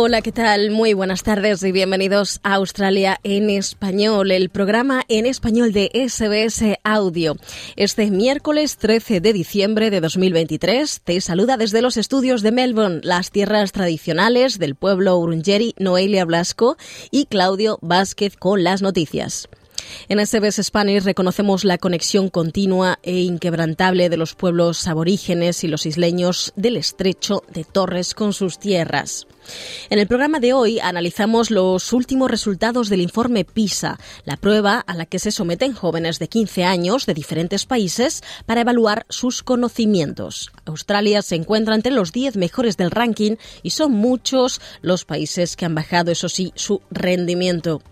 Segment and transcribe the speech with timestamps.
[0.00, 0.70] Hola, ¿qué tal?
[0.70, 6.78] Muy buenas tardes y bienvenidos a Australia en Español, el programa en español de SBS
[6.84, 7.34] Audio.
[7.74, 13.32] Este miércoles 13 de diciembre de 2023 te saluda desde los estudios de Melbourne, las
[13.32, 16.76] tierras tradicionales del pueblo Urungeri, Noelia Blasco
[17.10, 19.48] y Claudio Vázquez con las noticias.
[20.08, 25.86] En SBS Spanish reconocemos la conexión continua e inquebrantable de los pueblos aborígenes y los
[25.86, 29.26] isleños del estrecho de Torres con sus tierras.
[29.90, 34.94] En el programa de hoy analizamos los últimos resultados del informe PISA, la prueba a
[34.94, 40.50] la que se someten jóvenes de 15 años de diferentes países para evaluar sus conocimientos.
[40.64, 45.64] Australia se encuentra entre los 10 mejores del ranking y son muchos los países que
[45.64, 47.82] han bajado, eso sí, su rendimiento.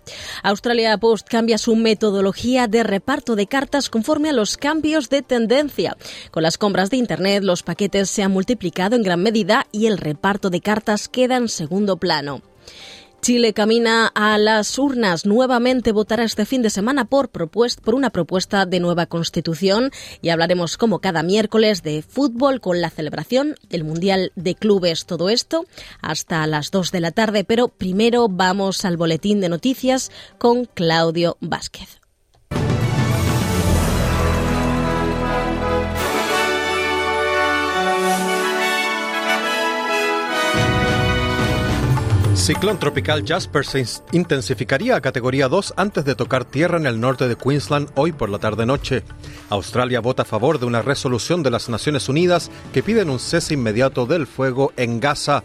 [0.43, 5.97] Australia Post cambia su metodología de reparto de cartas conforme a los cambios de tendencia.
[6.31, 9.97] Con las compras de Internet, los paquetes se han multiplicado en gran medida y el
[9.97, 12.41] reparto de cartas queda en segundo plano.
[13.21, 15.25] Chile camina a las urnas.
[15.25, 17.49] Nuevamente votará este fin de semana por, por,
[17.93, 23.55] una propuesta de nueva constitución y hablaremos como cada miércoles de fútbol con la celebración
[23.69, 25.05] del Mundial de Clubes.
[25.05, 25.65] Todo esto
[26.01, 31.37] hasta las 2 de la tarde, pero primero vamos al boletín de noticias con Claudio
[31.41, 31.96] Vázquez.
[42.47, 47.27] Ciclón tropical Jasper se intensificaría a categoría 2 antes de tocar tierra en el norte
[47.27, 49.03] de Queensland hoy por la tarde-noche.
[49.49, 53.55] Australia vota a favor de una resolución de las Naciones Unidas que piden un cese
[53.55, 55.43] inmediato del fuego en Gaza.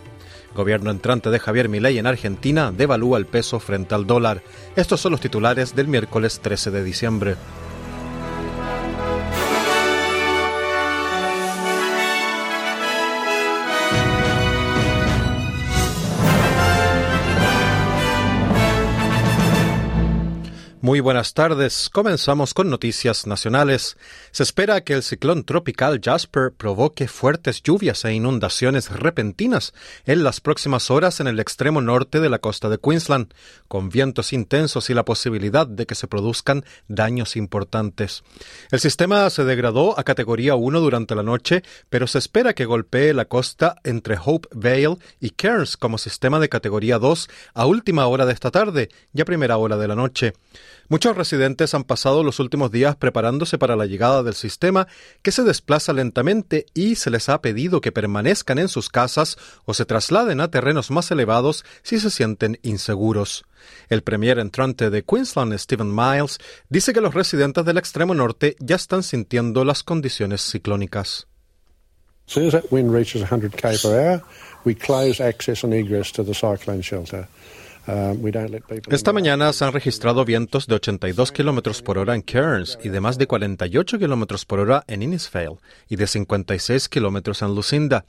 [0.55, 4.41] Gobierno entrante de Javier Milei en Argentina devalúa el peso frente al dólar.
[4.77, 7.35] Estos son los titulares del miércoles 13 de diciembre.
[20.85, 21.89] Muy buenas tardes.
[21.89, 23.97] Comenzamos con noticias nacionales.
[24.33, 29.75] Se espera que el ciclón tropical Jasper provoque fuertes lluvias e inundaciones repentinas
[30.07, 33.33] en las próximas horas en el extremo norte de la costa de Queensland,
[33.69, 38.25] con vientos intensos y la posibilidad de que se produzcan daños importantes.
[38.73, 43.15] El sistema se degradó a categoría 1 durante la noche, pero se espera que golpee
[43.15, 48.27] la costa entre Hope Vale y Cairns como sistema de categoría 2 a última hora
[48.27, 50.33] de esta tarde y a primera hora de la noche.
[50.93, 54.89] Muchos residentes han pasado los últimos días preparándose para la llegada del sistema
[55.23, 59.73] que se desplaza lentamente y se les ha pedido que permanezcan en sus casas o
[59.73, 63.47] se trasladen a terrenos más elevados si se sienten inseguros.
[63.89, 66.37] El premier entrante de Queensland, Stephen Miles,
[66.69, 71.27] dice que los residentes del extremo norte ya están sintiendo las condiciones ciclónicas.
[72.37, 72.51] Um,
[77.85, 83.01] Esta mañana se han registrado vientos de 82 kilómetros por hora en Cairns y de
[83.01, 85.57] más de 48 kilómetros por hora en Innisfail
[85.89, 88.05] y de 56 kilómetros en Lucinda.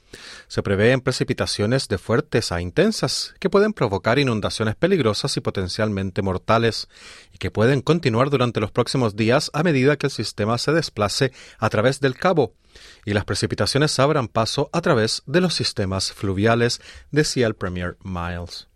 [0.46, 6.88] Se prevén precipitaciones de fuertes a intensas que pueden provocar inundaciones peligrosas y potencialmente mortales
[7.32, 11.32] y que pueden continuar durante los próximos días a medida que el sistema se desplace
[11.58, 12.52] a través del cabo
[13.04, 16.80] y las precipitaciones abran paso a través de los sistemas fluviales,
[17.10, 18.68] decía el Premier Miles.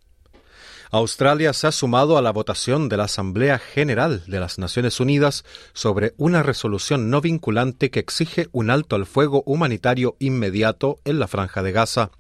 [0.91, 5.45] Australia se ha sumado a la votación de la Asamblea General de las Naciones Unidas
[5.75, 11.29] sobre una resolución no vinculante que exige un alto al fuego humanitario inmediato en la
[11.29, 12.11] franja de Gaza.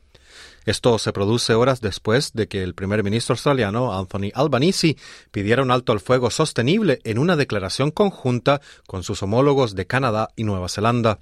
[0.67, 4.99] Esto se produce horas después de que el primer ministro australiano Anthony Albanese
[5.31, 10.29] pidiera un alto al fuego sostenible en una declaración conjunta con sus homólogos de Canadá
[10.37, 11.21] y Nueva Zelanda.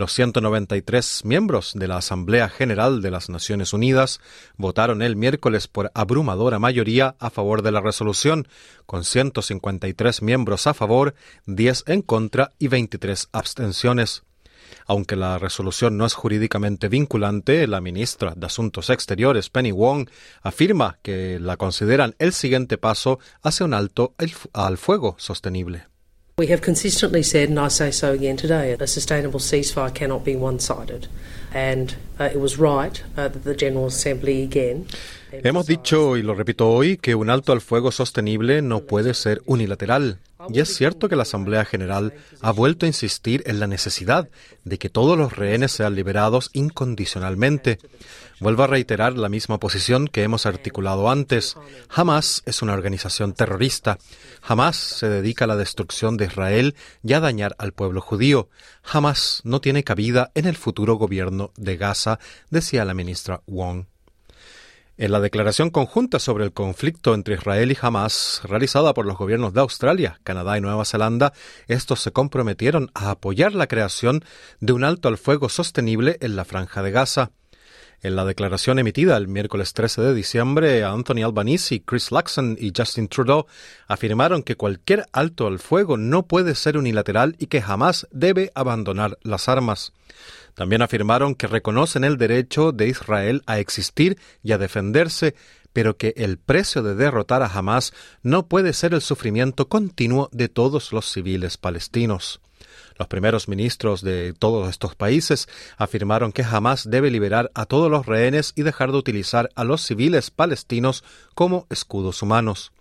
[0.00, 4.18] Los 193 miembros de la Asamblea General de las Naciones Unidas
[4.56, 8.48] votaron el miércoles por abrumadora mayoría a favor de la resolución,
[8.86, 11.14] con 153 miembros a favor,
[11.44, 14.22] 10 en contra y 23 abstenciones.
[14.86, 20.08] Aunque la resolución no es jurídicamente vinculante, la ministra de Asuntos Exteriores, Penny Wong,
[20.40, 24.14] afirma que la consideran el siguiente paso hacia un alto
[24.54, 25.89] al fuego sostenible.
[26.40, 30.36] We have consistently said, and I say so again today, a sustainable ceasefire cannot be
[30.36, 31.06] one-sided.
[31.52, 34.86] And uh, it was right uh, that the General Assembly again
[35.44, 39.42] Hemos dicho, y lo repito hoy, que un alto al fuego sostenible no puede ser
[39.44, 40.16] unilateral.
[40.48, 44.28] Y es cierto que la Asamblea General ha vuelto a insistir en la necesidad
[44.64, 47.78] de que todos los rehenes sean liberados incondicionalmente.
[48.40, 51.56] Vuelvo a reiterar la misma posición que hemos articulado antes.
[51.90, 53.98] Hamas es una organización terrorista.
[54.42, 58.48] Hamas se dedica a la destrucción de Israel y a dañar al pueblo judío.
[58.82, 63.89] Hamas no tiene cabida en el futuro gobierno de Gaza, decía la ministra Wong.
[65.00, 69.54] En la declaración conjunta sobre el conflicto entre Israel y Hamas, realizada por los gobiernos
[69.54, 71.32] de Australia, Canadá y Nueva Zelanda,
[71.68, 74.22] estos se comprometieron a apoyar la creación
[74.60, 77.30] de un alto al fuego sostenible en la franja de Gaza.
[78.02, 83.08] En la declaración emitida el miércoles 13 de diciembre, Anthony Albanese, Chris Luxon y Justin
[83.08, 83.46] Trudeau
[83.88, 89.16] afirmaron que cualquier alto al fuego no puede ser unilateral y que jamás debe abandonar
[89.22, 89.94] las armas.
[90.54, 95.34] También afirmaron que reconocen el derecho de Israel a existir y a defenderse,
[95.72, 97.92] pero que el precio de derrotar a Hamas
[98.22, 102.40] no puede ser el sufrimiento continuo de todos los civiles palestinos.
[102.98, 105.48] Los primeros ministros de todos estos países
[105.78, 109.80] afirmaron que Hamas debe liberar a todos los rehenes y dejar de utilizar a los
[109.80, 111.02] civiles palestinos
[111.34, 112.72] como escudos humanos.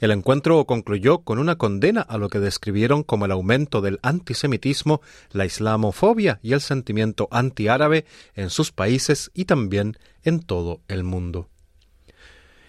[0.00, 5.00] El encuentro concluyó con una condena a lo que describieron como el aumento del antisemitismo,
[5.30, 8.04] la islamofobia y el sentimiento antiárabe
[8.34, 11.51] en sus países y también en todo el mundo.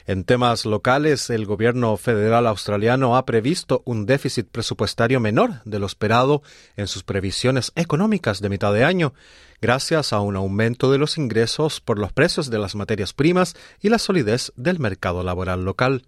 [0.05, 5.85] En temas locales, el gobierno federal australiano ha previsto un déficit presupuestario menor de lo
[5.85, 6.41] esperado
[6.75, 9.13] en sus previsiones económicas de mitad de año,
[9.61, 13.87] gracias a un aumento de los ingresos por los precios de las materias primas y
[13.87, 16.05] la solidez del mercado laboral local.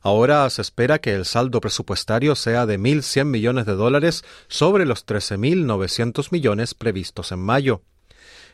[0.00, 5.06] Ahora se espera que el saldo presupuestario sea de 1.100 millones de dólares sobre los
[5.06, 7.82] 13.900 millones previstos en mayo.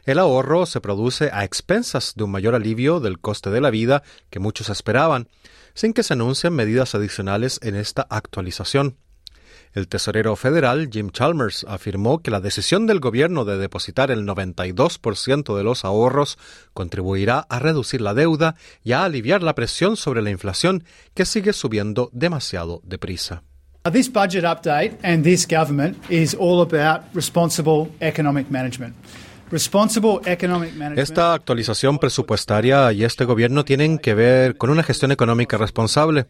[0.05, 4.03] El ahorro se produce a expensas de un mayor alivio del coste de la vida
[4.31, 5.29] que muchos esperaban,
[5.75, 8.97] sin que se anuncien medidas adicionales en esta actualización.
[9.75, 15.57] El tesorero federal Jim Chalmers afirmó que la decisión del gobierno de depositar el 92%
[15.57, 16.37] de los ahorros
[16.75, 20.85] contribuirá a reducir la deuda y a aliviar la presión sobre la inflación
[21.15, 23.45] que sigue subiendo demasiado deprisa.
[23.91, 28.95] This budget update and this government is all about responsible economic management.
[30.97, 36.27] Esta actualización presupuestaria y este gobierno tienen que ver con una gestión económica responsable.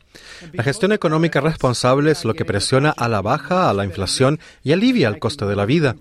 [0.52, 4.72] La gestión económica responsable es lo que presiona a la baja a la inflación y
[4.72, 5.96] alivia el coste de la vida.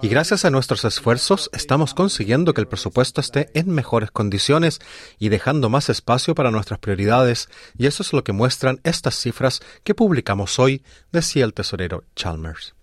[0.00, 4.78] Y gracias a nuestros esfuerzos estamos consiguiendo que el presupuesto esté en mejores condiciones
[5.18, 7.48] y dejando más espacio para nuestras prioridades.
[7.76, 12.77] Y eso es lo que muestran estas cifras que publicamos hoy, decía el tesorero Chalmers.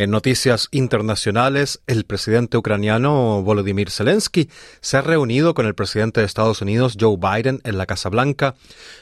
[0.00, 4.48] En noticias internacionales, el presidente ucraniano Volodymyr Zelensky
[4.80, 8.54] se ha reunido con el presidente de Estados Unidos Joe Biden en la Casa Blanca,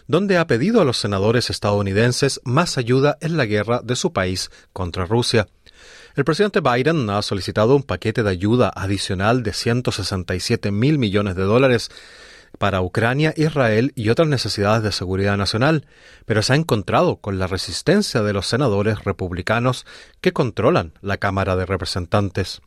[0.08, 4.50] donde ha pedido a los senadores estadounidenses más ayuda en la guerra de su país
[4.72, 5.46] contra Rusia.
[6.16, 11.44] El presidente Biden ha solicitado un paquete de ayuda adicional de 167 mil millones de
[11.44, 11.92] dólares
[12.58, 15.86] para Ucrania, Israel y otras necesidades de seguridad nacional,
[16.26, 19.86] pero se ha encontrado con la resistencia de los senadores republicanos
[20.20, 22.62] que controlan la Cámara de Representantes.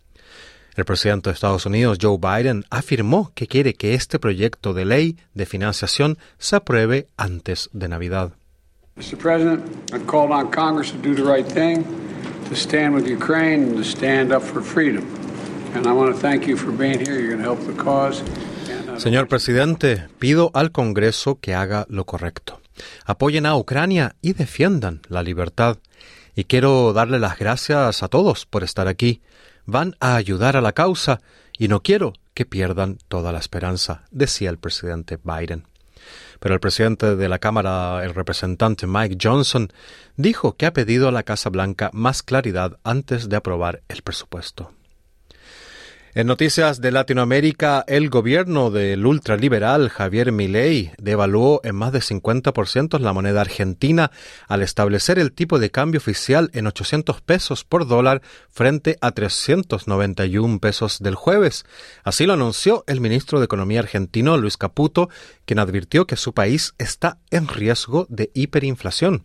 [0.76, 5.18] El presidente de Estados Unidos, Joe Biden, afirmó que quiere que este proyecto de ley
[5.34, 8.32] de financiación se apruebe antes de Navidad.
[8.96, 9.18] Mr.
[9.18, 9.64] President,
[9.94, 11.84] I've called on Congress to do the right thing,
[12.50, 15.06] to stand with Ukraine and to stand up for freedom.
[15.74, 17.20] And I want to thank you for being here.
[17.20, 18.22] You're going to help the cause.
[19.02, 22.62] Señor presidente, pido al Congreso que haga lo correcto.
[23.04, 25.80] Apoyen a Ucrania y defiendan la libertad.
[26.36, 29.24] Y quiero darle las gracias a todos por estar aquí.
[29.66, 31.20] Van a ayudar a la causa
[31.58, 35.66] y no quiero que pierdan toda la esperanza, decía el presidente Biden.
[36.40, 39.70] Pero el presidente de la Cámara, el representante Mike Johnson,
[40.16, 44.72] dijo que ha pedido a la Casa Blanca más claridad antes de aprobar el presupuesto.
[46.14, 53.00] En noticias de Latinoamérica, el gobierno del ultraliberal Javier Milei devaluó en más de 50%
[53.00, 54.12] la moneda argentina
[54.50, 60.60] al establecer el tipo de cambio oficial en 800 pesos por dólar frente a 391
[60.60, 61.64] pesos del jueves.
[62.04, 65.08] Así lo anunció el ministro de Economía argentino Luis Caputo,
[65.46, 69.24] quien advirtió que su país está en riesgo de hiperinflación.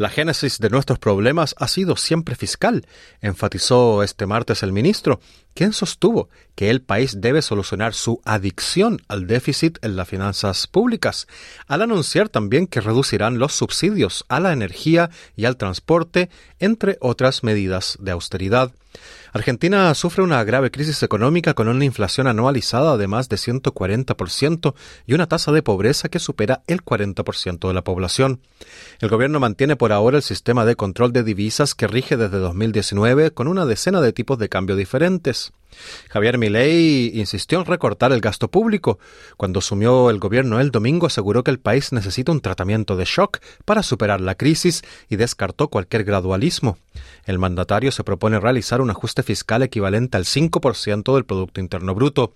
[0.00, 2.86] La génesis de nuestros problemas ha sido siempre fiscal,
[3.20, 5.20] enfatizó este martes el ministro,
[5.52, 11.26] quien sostuvo que el país debe solucionar su adicción al déficit en las finanzas públicas,
[11.66, 16.30] al anunciar también que reducirán los subsidios a la energía y al transporte,
[16.60, 18.72] entre otras medidas de austeridad.
[19.32, 24.74] Argentina sufre una grave crisis económica con una inflación anualizada de más de 140%
[25.06, 28.40] y una tasa de pobreza que supera el 40% de la población.
[28.98, 33.30] El gobierno mantiene por ahora el sistema de control de divisas que rige desde 2019
[33.32, 35.52] con una decena de tipos de cambio diferentes.
[36.08, 38.98] Javier Milei insistió en recortar el gasto público.
[39.36, 43.38] Cuando asumió el gobierno el domingo aseguró que el país necesita un tratamiento de shock
[43.64, 46.78] para superar la crisis y descartó cualquier gradualismo.
[47.24, 52.32] El mandatario se propone realizar un ajuste fiscal equivalente al 5% del Producto Interno Bruto.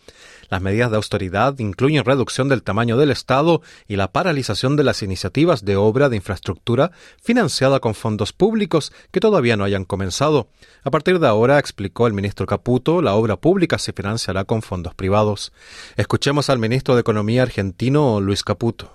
[0.51, 5.03] Las medidas de austeridad incluyen reducción del tamaño del Estado y la paralización de las
[5.03, 10.49] iniciativas de obra de infraestructura financiada con fondos públicos que todavía no hayan comenzado.
[10.85, 14.95] A partir de ahora, explicó el ministro Caputo, la obra pública se financiará con fondos
[14.95, 15.53] privados.
[15.97, 18.91] Escuchemos al ministro de Economía argentino, Luis Caputo.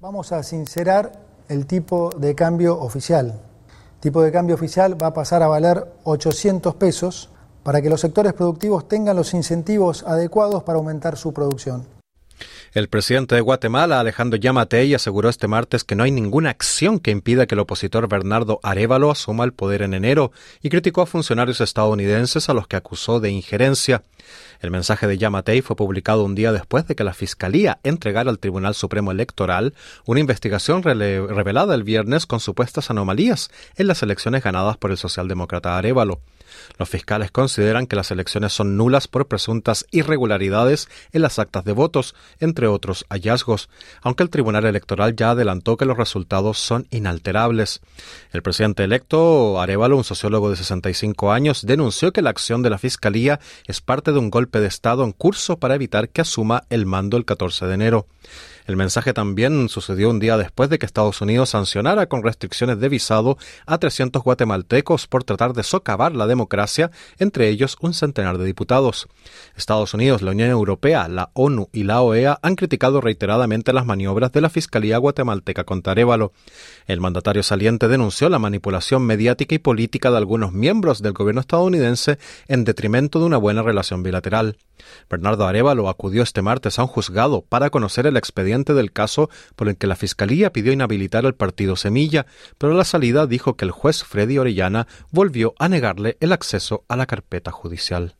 [0.00, 1.12] Vamos a sincerar
[1.48, 3.40] el tipo de cambio oficial.
[3.94, 7.30] El tipo de cambio oficial va a pasar a valer 800 pesos
[7.62, 11.97] para que los sectores productivos tengan los incentivos adecuados para aumentar su producción.
[12.72, 17.10] El presidente de Guatemala, Alejandro Yamatei, aseguró este martes que no hay ninguna acción que
[17.10, 20.32] impida que el opositor Bernardo Arevalo asuma el poder en enero
[20.62, 24.02] y criticó a funcionarios estadounidenses a los que acusó de injerencia.
[24.60, 28.40] El mensaje de Yamatei fue publicado un día después de que la Fiscalía entregara al
[28.40, 29.74] Tribunal Supremo Electoral
[30.04, 35.78] una investigación revelada el viernes con supuestas anomalías en las elecciones ganadas por el socialdemócrata
[35.78, 36.20] Arevalo.
[36.78, 41.72] Los fiscales consideran que las elecciones son nulas por presuntas irregularidades en las actas de
[41.72, 43.68] votos, entre otros hallazgos,
[44.02, 47.80] aunque el Tribunal Electoral ya adelantó que los resultados son inalterables.
[48.32, 52.78] El presidente electo, Arevalo, un sociólogo de 65 años, denunció que la acción de la
[52.78, 56.86] Fiscalía es parte de un golpe de Estado en curso para evitar que asuma el
[56.86, 58.06] mando el 14 de enero.
[58.68, 62.90] El mensaje también sucedió un día después de que Estados Unidos sancionara con restricciones de
[62.90, 68.44] visado a 300 guatemaltecos por tratar de socavar la democracia, entre ellos un centenar de
[68.44, 69.08] diputados.
[69.56, 74.32] Estados Unidos, la Unión Europea, la ONU y la OEA han criticado reiteradamente las maniobras
[74.32, 76.34] de la Fiscalía guatemalteca contra Arevalo.
[76.86, 82.18] El mandatario saliente denunció la manipulación mediática y política de algunos miembros del gobierno estadounidense
[82.48, 84.58] en detrimento de una buena relación bilateral.
[85.08, 89.68] Bernardo Arevalo acudió este martes a un juzgado para conocer el expediente del caso por
[89.68, 92.26] el que la Fiscalía pidió inhabilitar al partido Semilla,
[92.58, 96.84] pero a la salida dijo que el juez Freddy Orellana volvió a negarle el acceso
[96.88, 98.14] a la carpeta judicial.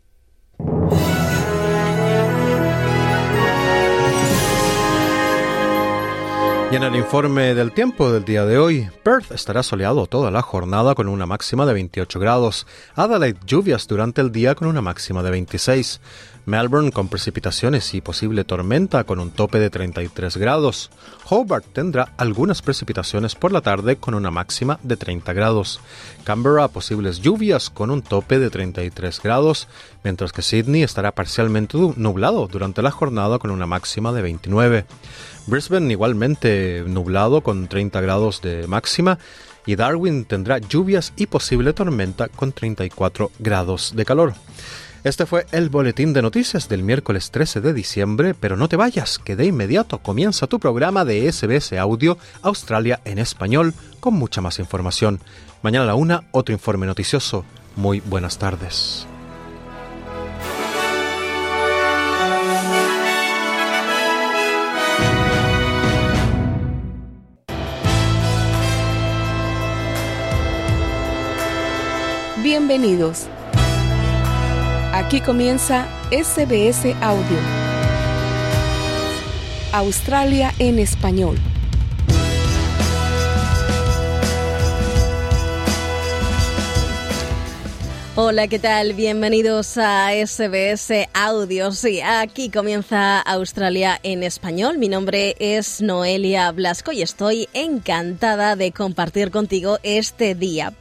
[6.71, 10.43] Y en el informe del tiempo del día de hoy, Perth estará soleado toda la
[10.43, 15.23] jornada con una máxima de 28 grados, Adelaide lluvias durante el día con una máxima
[15.23, 15.99] de 26,
[16.49, 20.91] Melbourne con precipitaciones y posible tormenta con un tope de 33 grados,
[21.29, 25.79] Hobart tendrá algunas precipitaciones por la tarde con una máxima de 30 grados,
[26.25, 29.69] Canberra posibles lluvias con un tope de 33 grados,
[30.03, 34.87] mientras que Sydney estará parcialmente nublado durante la jornada con una máxima de 29.
[35.47, 39.19] Brisbane igualmente nublado con 30 grados de máxima
[39.67, 44.33] y Darwin tendrá lluvias y posible tormenta con 34 grados de calor.
[45.09, 49.19] Este fue el boletín de noticias del miércoles 13 de diciembre, pero no te vayas,
[49.19, 54.59] que de inmediato comienza tu programa de SBS Audio Australia en español con mucha más
[54.59, 55.19] información.
[55.63, 57.47] Mañana a la una, otro informe noticioso.
[57.75, 59.07] Muy buenas tardes.
[72.43, 73.27] Bienvenidos.
[74.93, 77.39] Aquí comienza SBS Audio.
[79.73, 81.37] Australia en español.
[88.17, 88.95] Hola, ¿qué tal?
[88.95, 91.71] Bienvenidos a SBS Audio.
[91.71, 94.79] Sí, aquí comienza Australia en español.
[94.79, 100.73] Mi nombre es Noelia Blasco y estoy encantada de compartir contigo este día.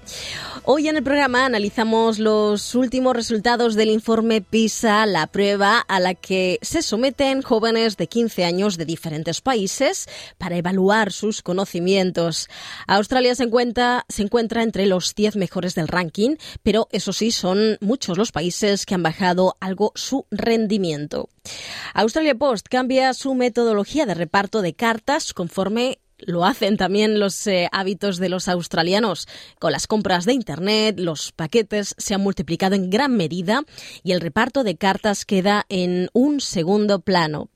[0.70, 6.14] Hoy en el programa analizamos los últimos resultados del informe PISA, la prueba a la
[6.14, 12.50] que se someten jóvenes de 15 años de diferentes países para evaluar sus conocimientos.
[12.86, 17.78] Australia se encuentra, se encuentra entre los 10 mejores del ranking, pero eso sí, son
[17.80, 21.30] muchos los países que han bajado algo su rendimiento.
[21.94, 27.70] Australia Post cambia su metodología de reparto de cartas conforme lo hacen también los eh,
[27.72, 29.28] hábitos de los australianos.
[29.60, 33.64] Con las compras de Internet, los paquetes se han multiplicado en gran medida
[34.04, 37.50] y el reparto de cartas queda en un segundo plano.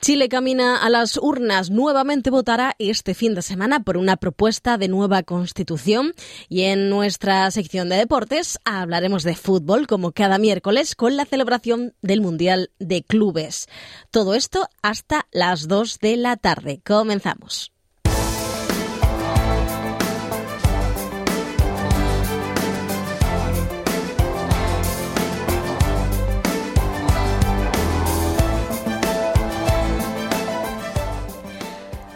[0.00, 1.70] Chile camina a las urnas.
[1.70, 6.14] Nuevamente votará este fin de semana por una propuesta de nueva constitución.
[6.48, 11.94] Y en nuestra sección de deportes hablaremos de fútbol, como cada miércoles, con la celebración
[12.00, 13.66] del Mundial de Clubes.
[14.10, 16.80] Todo esto hasta las 2 de la tarde.
[16.84, 17.72] Comenzamos.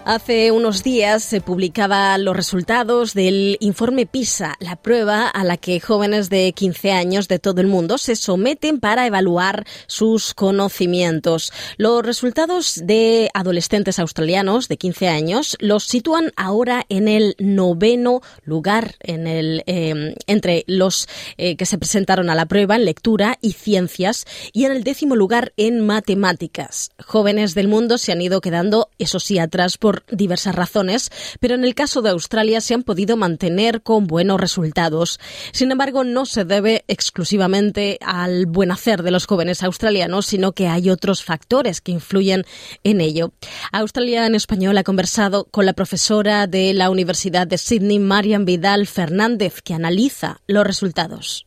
[0.07, 5.81] Hace unos días se publicaban los resultados del informe PISA, la prueba a la que
[5.81, 11.55] jóvenes de 15 años de todo el mundo se someten para evaluar sus conocimientos.
[11.79, 18.97] Los resultados de adolescentes australianos de 15 años los sitúan ahora en el noveno lugar
[19.01, 21.09] em, entre los
[21.39, 25.17] eh, que se presentaron a la prueba en lectura y ciencias y en el décimo
[25.17, 26.91] lugar en matemáticas.
[27.03, 31.11] Jóvenes del mundo se han ido quedando, eso sí, atrás por diversas razones,
[31.41, 35.21] pero en el caso de Australia se han podido mantener con buenos resultados.
[35.53, 40.69] Sin embargo, no se debe exclusivamente al buen hacer de los jóvenes australianos, sino que
[40.69, 42.45] hay otros factores que influyen
[42.83, 43.33] en ello.
[43.73, 48.87] Australia en español ha conversado con la profesora de la Universidad de Sydney, Marian Vidal
[48.87, 51.47] Fernández, que analiza los resultados.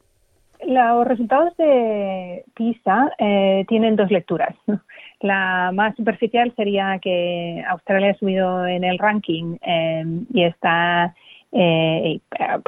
[0.68, 4.54] Los resultados de PISA eh, tienen dos lecturas.
[5.22, 11.16] La más superficial sería que Australia ha subido en el ranking em, y está,
[11.54, 12.20] eh,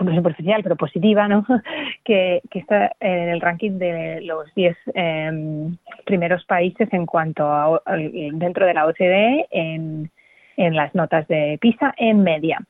[0.01, 1.45] no superficial, pero positiva, ¿no?
[2.05, 5.75] que, está en el ranking de los 10 em,
[6.05, 10.09] primeros países en cuanto a, dentro de la OCDE en,
[10.55, 12.61] en las notas de PISA en media.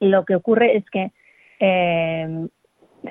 [0.00, 1.10] Lo que ocurre es que
[1.58, 2.48] em,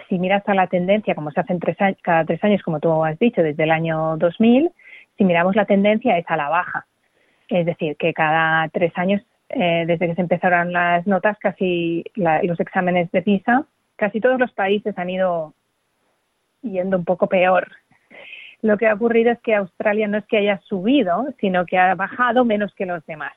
[0.08, 3.18] si miras a la tendencia, como se hace tres cada tres años, como tú has
[3.20, 4.72] dicho, desde el año 2000,
[5.18, 6.86] si miramos la tendencia es a la baja.
[7.50, 12.60] Es decir, que cada tres años, eh, desde que se empezaron las notas, casi los
[12.60, 15.54] exámenes de PISA, casi todos los países han ido
[16.62, 17.68] yendo un poco peor.
[18.62, 21.96] Lo que ha ocurrido es que Australia no es que haya subido, sino que ha
[21.96, 23.34] bajado menos que los demás.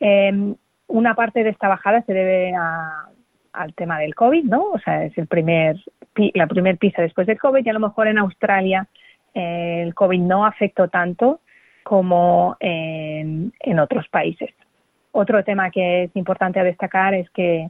[0.00, 0.54] Em,
[0.86, 2.54] una parte de esta bajada se debe
[3.52, 4.70] al tema del COVID, ¿no?
[4.72, 5.76] O sea, es el primer,
[6.34, 8.88] la primer PISA después del COVID y a lo mejor en Australia
[9.34, 11.40] el COVID no afectó tanto
[11.82, 14.50] como en, otros países.
[15.10, 17.68] Otro tema que es importante destacar es que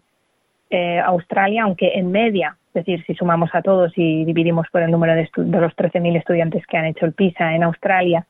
[0.70, 4.90] eh, Australia, aunque en media, es decir, si sumamos a todos y dividimos por el
[4.90, 8.26] número de, los 13.000 estudiantes que han hecho el PISA en Australia,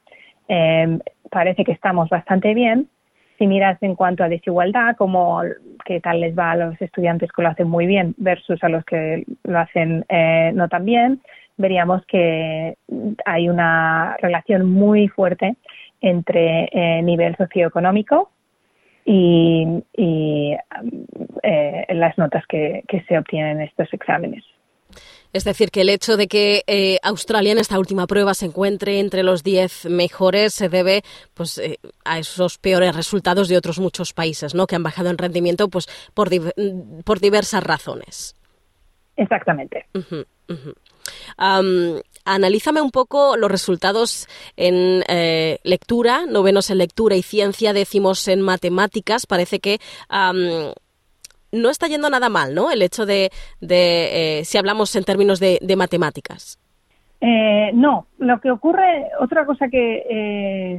[0.48, 0.98] eh,
[1.30, 2.88] parece que estamos bastante bien.
[3.42, 5.42] Si miras en cuanto a desigualdad, como
[5.84, 8.84] qué tal les va a los estudiantes que lo hacen muy bien versus a los
[8.84, 11.20] que lo hacen eh, no tan bien,
[11.56, 12.76] veríamos que
[13.24, 15.56] hay una relación muy fuerte
[16.00, 18.30] entre eh, nivel socioeconómico
[19.04, 20.56] y, eh,
[21.88, 24.44] las notas que, se obtienen en estos exámenes.
[25.32, 29.00] Es decir, que el hecho de que eh, Australia en esta última prueba se encuentre
[29.00, 31.02] entre los 10 mejores se debe
[31.34, 31.60] pues,
[32.04, 34.66] a esos peores resultados de otros muchos países, ¿no?
[34.66, 36.30] Que han bajado en rendimiento pues, por,
[37.04, 38.34] por diversas razones.
[39.16, 39.86] Exactamente
[42.24, 48.40] analízame un poco los resultados en eh, lectura, novenos en lectura y ciencia, décimos en
[48.42, 49.26] matemáticas.
[49.26, 49.80] Parece que
[51.52, 52.70] no está yendo nada mal, ¿no?
[52.70, 56.58] El hecho de, eh, si hablamos en términos de, matemáticas.
[57.20, 60.78] Eh, no, lo que ocurre, otra cosa que,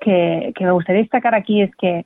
[0.00, 2.04] que, que, me gustaría destacar aquí es que,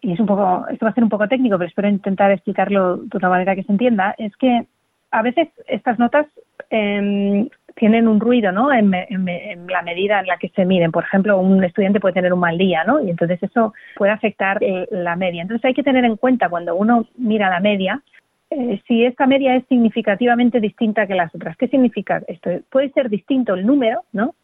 [0.00, 2.96] y es un poco, esto va a ser un poco técnico, pero espero intentar explicarlo
[2.96, 4.66] de una manera que se entienda, es que
[5.10, 6.26] a veces estas notas
[6.70, 8.72] eh, tienen un ruido, ¿no?
[8.72, 10.90] En, la medida en la que se miden.
[10.90, 13.00] Por ejemplo, un estudiante puede tener un mal día, ¿no?
[13.00, 15.42] Y entonces eso puede afectar eh, la media.
[15.42, 18.02] Entonces hay que tener en cuenta cuando uno mira la media,
[18.50, 21.56] eh, si esta media es significativamente distinta que las otras.
[21.56, 22.50] ¿Qué significa esto?
[22.70, 24.34] Puede ser distinto el número, ¿no?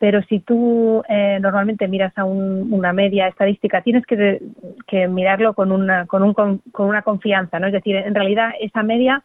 [0.00, 4.40] Pero si tú eh, normalmente miras a una media estadística, tienes que,
[4.88, 7.68] que mirarlo con una, con, un, con una confianza, ¿no?
[7.68, 9.22] Es decir, en realidad esa media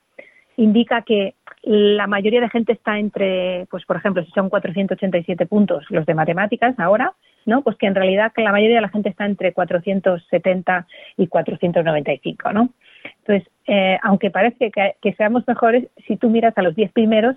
[0.60, 5.86] indica que la mayoría de gente está entre, pues por ejemplo, si son 487 puntos
[5.89, 7.13] los de matemáticas ahora,
[7.45, 7.62] ¿no?
[7.62, 12.69] Pues que en realidad la mayoría de la gente está entre 470 y 495, ¿no?
[13.19, 17.36] Entonces, eh, aunque parece que, seamos mejores, si tú miras a los 10 primeros,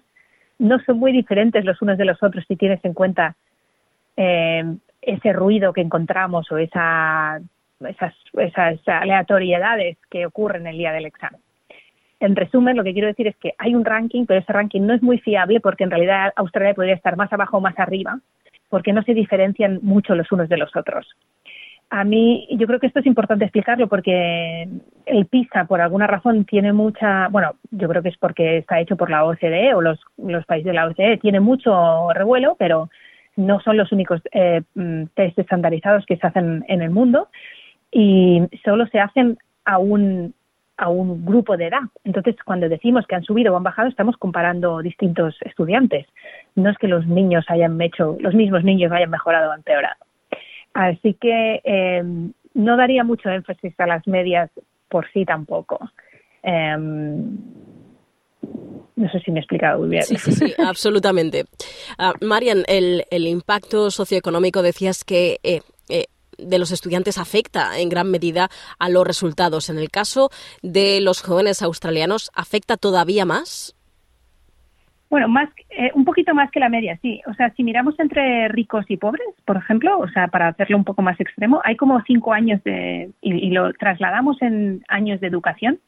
[0.59, 3.37] no son muy diferentes los unos de los otros si tienes en cuenta
[4.17, 4.65] eh,
[5.01, 7.41] ese ruido que encontramos o esa
[7.89, 11.41] esas, esas aleatoriedades que ocurren el día del examen.
[12.23, 14.95] En resumen, lo que quiero decir es que hay un ranking, pero ese ranking no
[14.95, 18.21] es muy fiable porque en realidad Australia podría estar más abajo o más arriba,
[18.69, 21.05] porque no se diferencian mucho los unos de los otros.
[21.91, 24.69] A mí, yo creo que esto es importante explicarlo porque
[25.05, 28.97] el PISA, por alguna razón, tiene mucha, bueno, yo creo que es porque está hecho
[28.97, 32.89] por la OCDE o los, los países de la OCDE, tiene mucho revuelo, pero
[33.35, 37.31] no son los únicos eh, mm, test estandarizados que se hacen en el mundo
[37.91, 40.35] y solo se hacen a un,
[40.77, 41.83] a un grupo de edad.
[42.05, 46.07] Entonces, cuando decimos que han subido o han bajado, estamos comparando distintos estudiantes.
[46.55, 49.97] No es que los niños hayan hecho, los mismos niños hayan mejorado o empeorado.
[50.75, 52.03] Así que eh,
[52.55, 54.51] no daría mucho énfasis a las medias
[54.89, 55.79] por sí tampoco.
[56.43, 57.39] Em,
[58.97, 60.03] no sé si me he explicado muy bien.
[60.03, 61.45] Sí, sí, sí, absolutamente.
[61.99, 66.07] Uh, Marian, el, el, impacto socioeconómico decías que eh, eh,
[66.39, 69.71] de los estudiantes afecta en gran medida a los resultados.
[69.71, 70.31] En el caso
[70.63, 73.77] de los jóvenes australianos, ¿afecta todavía más?
[75.13, 77.21] Bueno, más, eh, un poquito más que la media, sí.
[77.27, 80.85] O sea, si miramos entre ricos y pobres, por ejemplo, o sea, para hacerlo un
[80.85, 85.81] poco más extremo, hay como cinco años de, y, lo trasladamos en años de educación.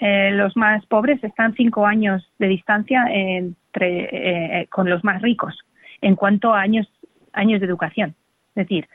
[0.00, 5.56] Eh, los más pobres están cinco años de distancia entre, eh, con los más ricos
[6.00, 6.88] en cuanto a años,
[7.32, 8.16] años de educación.
[8.56, 8.88] Es decir,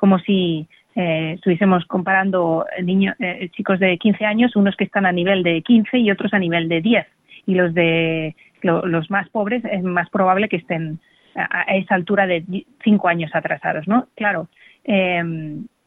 [0.00, 3.14] como si estuviésemos comparando niños,
[3.52, 6.68] chicos de 15 años, unos que están a nivel de 15 y otros a nivel
[6.68, 7.06] de 10.
[7.46, 10.98] Y los de los más pobres es más probable que estén
[11.34, 12.44] a, esa altura de
[12.82, 14.08] cinco años atrasados, ¿no?
[14.16, 14.48] Claro,
[14.84, 15.22] eh,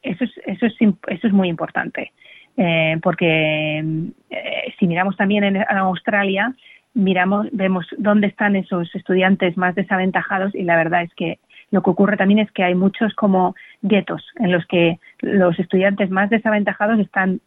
[0.01, 0.75] eso, es, eso, es,
[1.07, 2.11] eso es muy importante,
[2.57, 3.83] eh, porque
[4.29, 6.53] eh, si miramos también en, Australia,
[6.93, 11.39] miramos, vemos dónde están esos estudiantes más desaventajados y la verdad es que
[11.73, 16.11] lo que ocurre también es que hay muchos como guetos en los que los estudiantes
[16.11, 17.41] más desaventajados están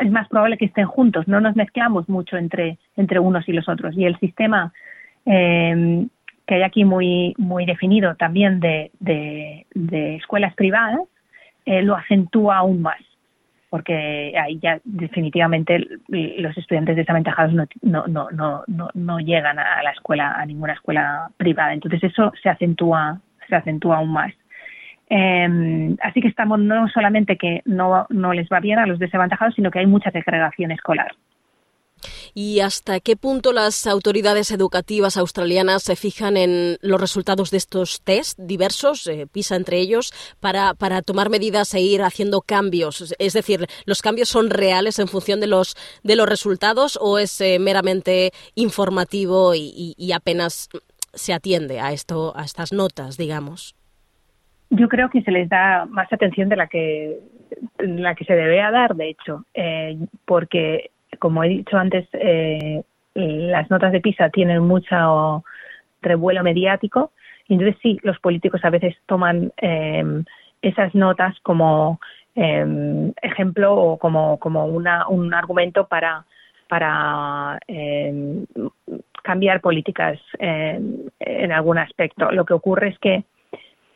[0.00, 3.68] es más probable que estén juntos, no nos mezclamos mucho entre, entre unos y los
[3.68, 3.94] otros.
[3.94, 4.72] Y el sistema
[5.26, 6.06] eh,
[6.46, 11.00] que hay aquí muy, muy definido también de, de, escuelas privadas
[11.66, 13.00] eh, lo acentúa aún más,
[13.70, 19.90] porque ahí ya definitivamente los estudiantes desaventajados no, no, no, no, no llegan a la
[19.90, 21.74] escuela, a ninguna escuela privada.
[21.74, 24.32] Entonces eso se acentúa, se acentúa aún más.
[25.10, 29.54] Eh, así que estamos no solamente que no, no les va bien a los desaventajados,
[29.54, 31.14] sino que hay mucha segregación escolar.
[32.40, 38.00] ¿Y hasta qué punto las autoridades educativas australianas se fijan en los resultados de estos
[38.04, 43.12] test diversos, eh, PISA entre ellos, para, para, tomar medidas e ir haciendo cambios?
[43.18, 45.74] Es decir, ¿los cambios son reales en función de los,
[46.04, 50.68] de los resultados o es eh, meramente informativo y, apenas
[51.14, 53.74] se atiende a, esto, a estas notas, digamos?
[54.70, 57.18] Yo creo que se les da más atención de la que,
[57.78, 62.82] la que se debe dar, de hecho, eh, porque, como he dicho antes, eh,
[63.14, 65.44] las notas de PISA tienen mucho
[66.00, 67.10] revuelo mediático
[67.48, 70.04] entonces sí, los políticos a veces toman eh,
[70.62, 72.00] esas notas como
[72.34, 76.24] ejemplo o como, como una, un argumento para,
[76.68, 77.58] para
[79.24, 82.30] cambiar políticas en algún aspecto.
[82.30, 83.24] Lo que ocurre es que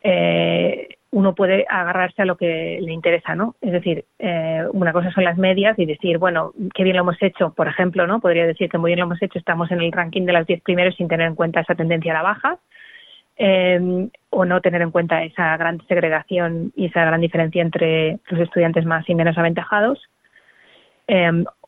[0.02, 3.54] eh, uno puede agarrarse a lo que le interesa, ¿no?
[3.60, 7.22] Es decir, eh, una cosa son las medias y decir, bueno, qué bien lo hemos
[7.22, 8.20] hecho, por ejemplo, ¿no?
[8.20, 10.62] Podría decir que muy bien lo hemos hecho, estamos en el ranking de las 10
[10.62, 12.58] primeros sin tener en cuenta esa tendencia a la baja,
[13.36, 18.40] eh, o no tener en cuenta esa gran segregación y esa gran diferencia entre los
[18.40, 20.00] estudiantes más y menos aventajados.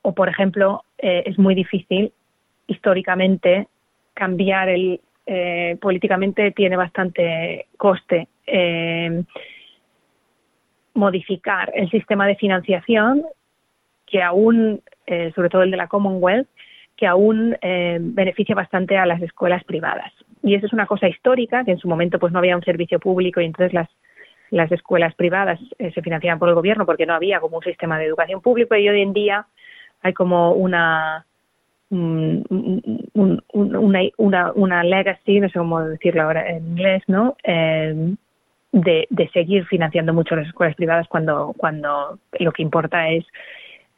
[0.02, 2.12] o, por ejemplo, es muy difícil
[2.66, 3.68] históricamente
[4.14, 9.22] cambiar el, eh, políticamente tiene bastante coste eh,
[10.94, 13.24] modificar el sistema de financiación
[14.07, 16.48] que aún, eh, sobre todo el de la Commonwealth,
[16.96, 20.12] que aún beneficia bastante a las escuelas privadas.
[20.44, 23.00] Y eso es una cosa histórica, que en su momento pues no había un servicio
[23.00, 23.88] público y entonces las,
[24.50, 28.04] las escuelas privadas se financiaban por el gobierno porque no había como un sistema de
[28.04, 29.44] educación público y hoy en día
[30.02, 31.26] hay como una
[31.90, 33.42] una,
[34.16, 37.37] una, una legacy, no sé cómo decirlo ahora en inglés, ¿no?
[37.44, 38.14] Eh,
[38.74, 43.24] de, de, seguir financiando mucho las escuelas privadas cuando, cuando lo que importa es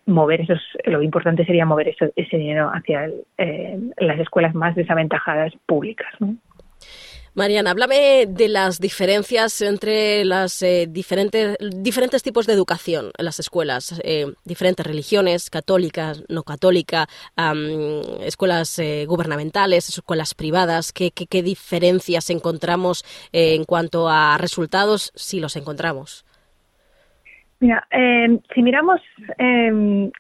[0.04, 6.12] mover esos, lo importante sería mover ese dinero hacia eh, las escuelas más desaventajadas públicas,
[6.20, 6.36] ¿no?
[7.36, 13.38] Mariana, háblame de las diferencias entre las eh, diferentes, diferentes tipos de educación en las
[13.38, 17.08] escuelas, eh, diferentes religiones, católicas, no católica,
[18.22, 20.94] escuelas eh, gubernamentales, escuelas privadas.
[20.94, 26.24] ¿Qué, qué, diferencias encontramos en cuanto a resultados, si los encontramos?
[27.60, 29.02] Mira, eh, si miramos
[29.36, 30.10] eh,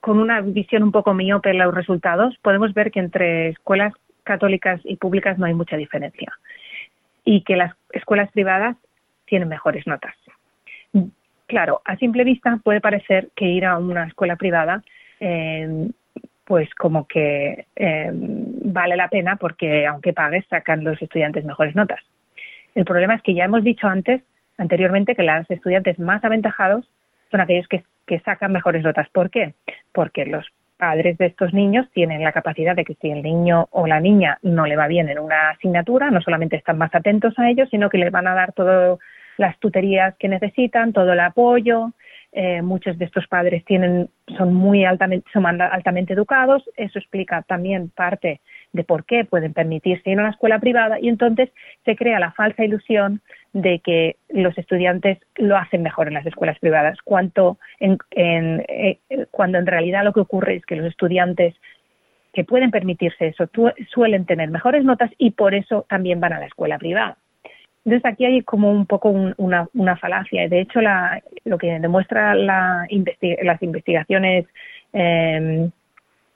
[0.00, 4.96] con una visión un poco miope los resultados, podemos ver que entre escuelas católicas y
[4.96, 6.30] públicas no hay mucha diferencia
[7.26, 8.76] y que las escuelas privadas
[9.26, 10.14] tienen mejores notas.
[11.46, 14.82] Claro, a simple vista puede parecer que ir a una escuela privada
[15.20, 15.88] eh,
[16.44, 22.00] pues como que eh, vale la pena porque aunque pagues sacan los estudiantes mejores notas.
[22.74, 24.22] El problema es que ya hemos dicho antes,
[24.56, 26.88] anteriormente, que los estudiantes más aventajados
[27.30, 29.08] son aquellos que, que sacan mejores notas.
[29.10, 29.54] ¿Por qué?
[29.92, 33.86] Porque los padres de estos niños tienen la capacidad de que si el niño o
[33.86, 37.48] la niña no le va bien en una asignatura, no solamente están más atentos a
[37.50, 38.98] ellos, sino que les van a dar todas
[39.36, 41.92] las tuterías que necesitan, todo el apoyo.
[42.32, 46.62] Eh, muchos de estos padres tienen, son muy altamente, son altamente educados.
[46.76, 48.40] Eso explica también parte
[48.72, 51.50] de por qué pueden permitirse ir a una escuela privada y entonces
[51.84, 53.22] se crea la falsa ilusión
[53.56, 57.96] de que los estudiantes lo hacen mejor en las escuelas privadas, cuanto en,
[58.68, 58.98] eh,
[59.30, 61.54] cuando en realidad lo que ocurre es que los estudiantes
[62.34, 63.48] que pueden permitirse eso
[63.88, 67.16] suelen tener mejores notas y por eso también van a la escuela privada.
[67.86, 70.46] Entonces aquí hay como un poco una, una, falacia.
[70.50, 72.86] De hecho, la, lo que demuestra la
[73.42, 74.44] las investigaciones
[74.92, 75.70] eh,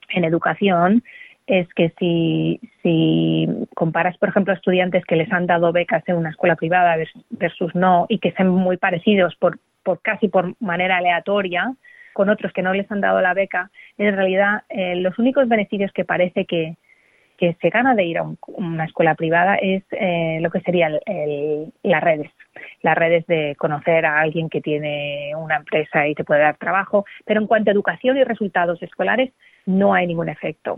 [0.08, 1.02] en educación
[1.50, 6.30] es que si, si comparas, por ejemplo, estudiantes que les han dado becas en una
[6.30, 6.96] escuela privada
[7.30, 11.74] versus no y que sean muy parecidos por, por casi por manera aleatoria
[12.12, 15.90] con otros que no les han dado la beca, en realidad eh, los únicos beneficios
[15.92, 16.76] que parece que,
[17.36, 21.00] que se gana de ir a una escuela privada es eh, lo que serían
[21.82, 22.30] las redes.
[22.82, 27.06] Las redes de conocer a alguien que tiene una empresa y te puede dar trabajo,
[27.24, 29.32] pero en cuanto a educación y resultados escolares
[29.66, 30.76] no hay ningún efecto.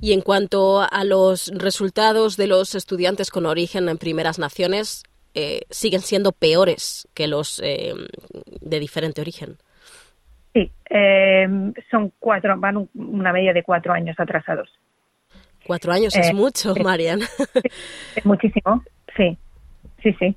[0.00, 5.04] Y en cuanto a los resultados de los estudiantes con origen en primeras naciones,
[5.34, 7.94] eh, siguen siendo peores que los eh,
[8.60, 9.56] de diferente origen.
[10.52, 11.48] Sí, eh,
[11.90, 14.68] son cuatro, van una media de cuatro años atrasados.
[15.66, 17.20] Cuatro años es mucho, Marian.
[18.14, 18.84] Es muchísimo,
[19.16, 19.38] sí,
[20.02, 20.36] sí, sí.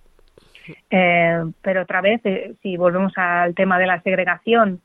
[0.89, 2.21] pero otra vez,
[2.61, 4.81] si volvemos al tema de la segregación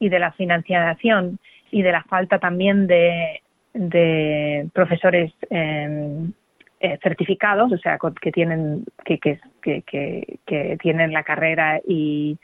[0.00, 1.38] y de la financiación
[1.70, 3.41] y de la falta también de,
[3.74, 6.32] de profesores em,
[6.80, 12.38] eh, certificados, o sea, que tienen que, que, que, que tienen la carrera y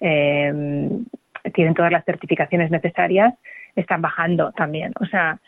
[0.00, 0.52] eh,
[1.54, 3.34] tienen todas las certificaciones necesarias,
[3.76, 4.92] están bajando también.
[5.00, 5.38] O sea,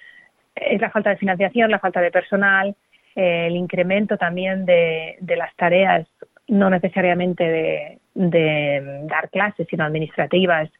[0.54, 2.76] es la falta de financiación, la falta de personal,
[3.16, 6.06] eh, el incremento también de, de las tareas,
[6.46, 10.70] no necesariamente de dar clases, sino administrativas,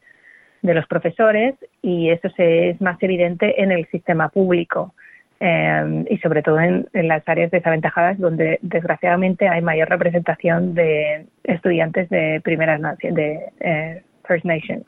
[0.65, 4.93] de los profesores y eso se, es más evidente en el sistema público
[5.39, 12.09] eh, y sobre todo en, las áreas desaventajadas donde desgraciadamente hay mayor representación de estudiantes
[12.09, 14.85] de primeras de eh, First Nations.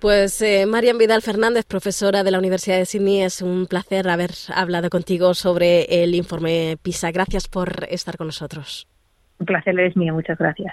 [0.00, 4.30] Pues eh, Marian Vidal Fernández, profesora de la Universidad de Sydney, es un placer haber
[4.54, 7.10] hablado contigo sobre el informe PISA.
[7.10, 8.86] Gracias por estar con nosotros.
[9.40, 10.72] Un placer es mío, muchas gracias.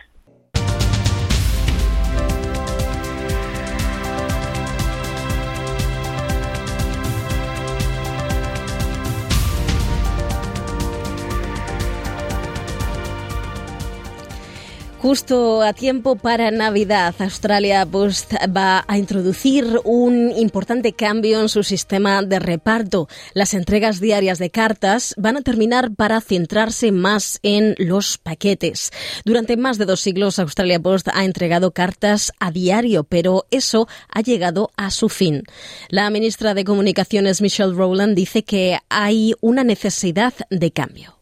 [15.06, 21.62] Justo a tiempo para Navidad, Australia Post va a introducir un importante cambio en su
[21.62, 23.08] sistema de reparto.
[23.36, 28.89] Las entregas diarias de cartas van a terminar para centrarse más en los paquetes.
[29.26, 34.22] Durante más de dos siglos, Australia Post ha entregado cartas a diario, pero eso ha
[34.22, 35.44] llegado a su fin.
[35.89, 41.15] La ministra de Comunicaciones, Michelle Rowland, dice que hay una necesidad de cambio.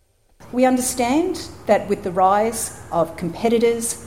[0.53, 3.97] We understand that with the rise of competitors,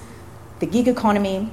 [0.60, 1.50] the gig economy,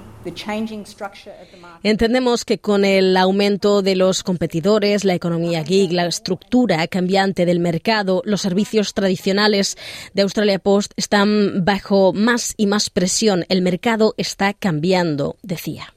[1.83, 7.59] Entendemos que con el aumento de los competidores, la economía gig, la estructura cambiante del
[7.59, 9.77] mercado, los servicios tradicionales
[10.13, 13.45] de Australia Post están bajo más y más presión.
[13.49, 15.93] El mercado está cambiando, decía.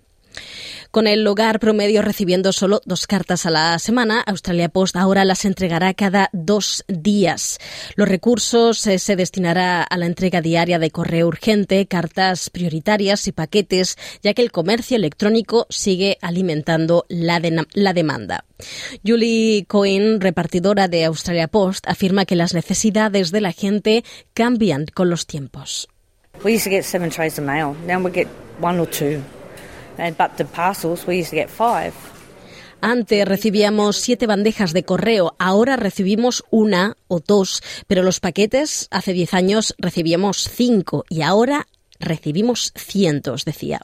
[0.97, 5.45] Con el hogar promedio recibiendo solo dos cartas a la semana, Australia Post ahora las
[5.45, 7.59] entregará cada dos días.
[7.97, 13.33] Los recursos eh, se destinará a la entrega diaria de correo urgente, cartas prioritarias y
[13.33, 17.43] paquetes, ya que el comercio electrónico sigue alimentando la,
[17.75, 18.47] la demanda.
[19.07, 25.11] Julie Cohen, repartidora de Australia Post, afirma que las necesidades de la gente cambian con
[25.11, 25.89] los tiempos.
[32.81, 39.13] Antes recibíamos siete bandejas de correo, ahora recibimos una o dos, pero los paquetes hace
[39.13, 41.67] diez años recibíamos cinco y ahora
[41.99, 43.81] recibimos cientos, decía.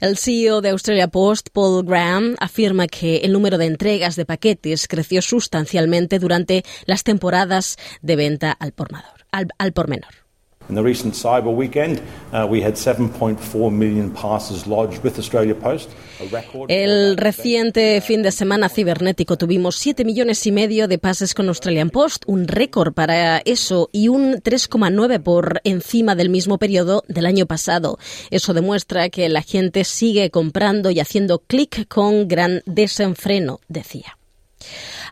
[0.00, 4.86] El CEO de Australia Post, Paul Graham, afirma que el número de entregas de paquetes
[4.86, 8.92] creció sustancialmente durante las temporadas de venta al por,
[9.88, 10.27] menor.
[10.68, 15.88] In the recent cyber weekend, uh, we had 7.4 million parcels lodged with Australia Post.
[16.68, 21.88] El reciente fin de semana cibernético tuvimos 7 millones y medio de pases con Australian
[21.88, 27.46] Post, un récord para eso y un 3,9 por encima del mismo periodo del año
[27.46, 27.98] pasado.
[28.30, 34.18] Eso demuestra que la gente sigue comprando y haciendo clic con gran desenfreno, decía.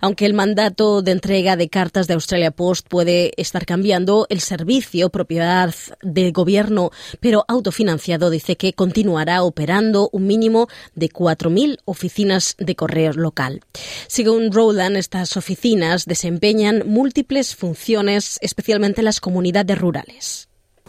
[0.00, 5.10] Aunque el mandato de entrega de cartas de Australia Post puede estar cambiando, el servicio,
[5.10, 12.76] propiedad del gobierno, pero autofinanciado, dice que continuará operando un mínimo de 4.000 oficinas de
[12.76, 13.60] correo local.
[14.06, 20.48] Según Rowland, estas oficinas desempeñan múltiples funciones, especialmente en las comunidades rurales.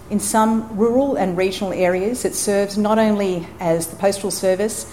[0.09, 4.87] In some rural and regional areas, it serves not only as the postal service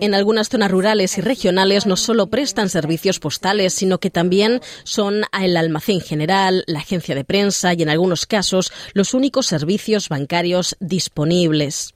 [0.00, 5.24] en algunas zonas rurales y regionales no solo prestan servicios postales, sino que también son
[5.38, 10.76] el almacén general, la agencia de prensa y en algunos casos los únicos servicios bancarios
[10.80, 11.92] disponibles.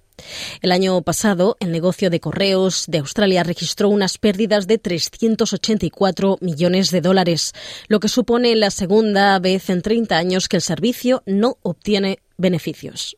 [0.61, 6.91] El año pasado, el negocio de correos de Australia registró unas pérdidas de 384 millones
[6.91, 7.55] de dólares,
[7.87, 13.17] lo que supone la segunda vez en 30 años que el servicio no obtiene beneficios.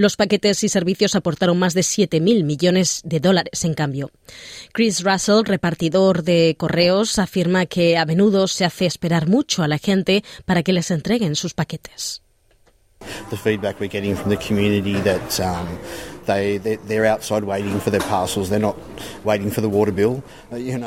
[0.00, 4.10] Los paquetes y servicios aportaron más de 7.000 millones de dólares, en cambio.
[4.72, 9.76] Chris Russell, repartidor de correos, afirma que a menudo se hace esperar mucho a la
[9.76, 12.22] gente para que les entreguen sus paquetes.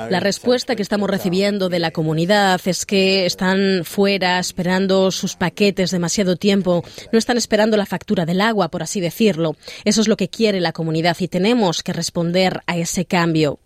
[0.09, 5.91] La respuesta que estamos recibiendo de la comunidad es que están fuera esperando sus paquetes
[5.91, 9.55] demasiado tiempo, no están esperando la factura del agua, por así decirlo.
[9.85, 13.59] Eso es lo que quiere la comunidad y tenemos que responder a ese cambio.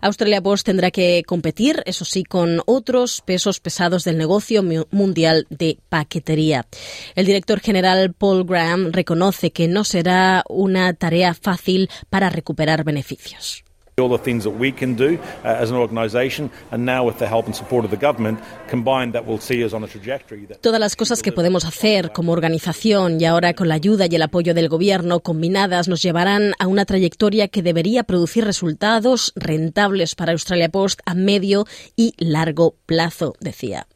[0.00, 5.78] Australia Post tendrá que competir, eso sí, con otros pesos pesados del negocio mundial de
[5.88, 6.66] paquetería.
[7.14, 13.63] El director general Paul Graham reconoce que no será una tarea fácil para recuperar beneficios.
[14.00, 15.76] All the things that we can do uh, as an
[16.72, 19.72] and now with the help and support of the government, combined that will see us
[19.72, 20.46] on a trajectory.
[20.46, 24.16] That Todas las cosas que podemos hacer como organización y ahora con la ayuda y
[24.16, 30.16] el apoyo del gobierno combinadas nos llevarán a una trayectoria que debería producir resultados rentables
[30.16, 33.86] para Australia Post a medio y largo plazo, decía.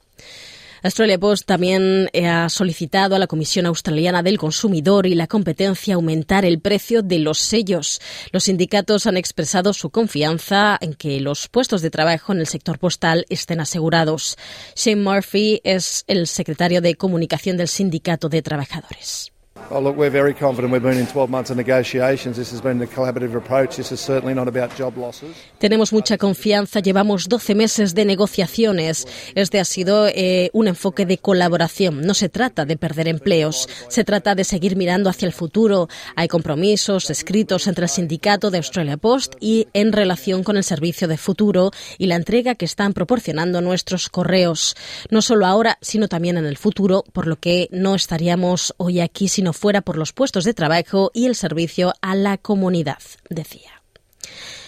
[0.83, 5.95] Australia Post también eh, ha solicitado a la Comisión Australiana del Consumidor y la Competencia
[5.95, 8.01] aumentar el precio de los sellos.
[8.33, 12.79] Los sindicatos han expresado su confianza en que los puestos de trabajo en el sector
[12.79, 14.37] postal estén asegurados.
[14.77, 19.33] Shane Murphy es el secretario de comunicación del Sindicato de Trabajadores.
[19.71, 20.73] Oh, look, we're very confident.
[20.73, 22.39] We've been in 12 months of negotiations.
[22.39, 23.77] This has been a collaborative approach.
[23.77, 25.37] This is certainly not about job losses.
[25.59, 26.81] Tenemos mucha confianza.
[26.81, 29.07] Llevamos 12 meses de negociaciones.
[29.35, 32.01] Este ha sido eh, un enfoque de colaboración.
[32.01, 33.69] No se trata de perder empleos.
[33.89, 35.89] Se trata de seguir mirando hacia el futuro.
[36.17, 41.09] Hay compromisos escritos entre el sindicato de Australia Post y en relación con el servicio
[41.09, 44.77] de futuro y la entrega que están proporcionando nuestros correos.
[45.11, 49.29] No solo ahora, sino también en el futuro, por lo que no estaríamos hoy aquí
[49.29, 53.83] sino fuera por los puestos de trabajo y el servicio a la comunidad, decía.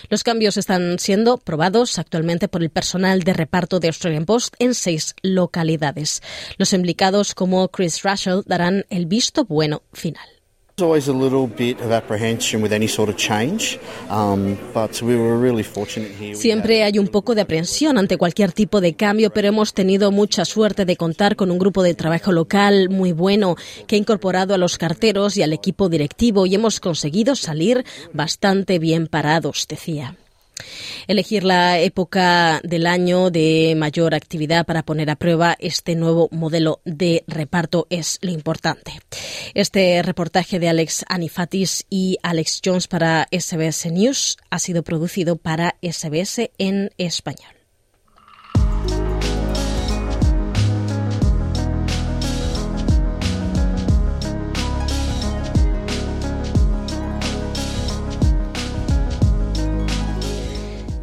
[0.09, 4.75] Los cambios están siendo probados actualmente por el personal de reparto de Australian Post en
[4.75, 6.21] seis localidades.
[6.59, 10.40] Los implicados, como Chris Russell, darán el visto bueno final.
[16.35, 20.45] Siempre hay un poco de aprensión ante cualquier tipo de cambio, pero hemos tenido mucha
[20.45, 24.59] suerte de contar con un grupo de trabajo local muy bueno que ha incorporado a
[24.59, 30.17] los carteros y al equipo directivo y hemos conseguido salir bastante bien parados, decía.
[31.07, 36.81] Elegir la época del año de mayor actividad para poner a prueba este nuevo modelo
[36.85, 38.93] de reparto es lo importante.
[39.55, 45.77] Este reportaje de Alex Anifatis y Alex Jones para SBS News ha sido producido para
[45.83, 47.60] SBS en español.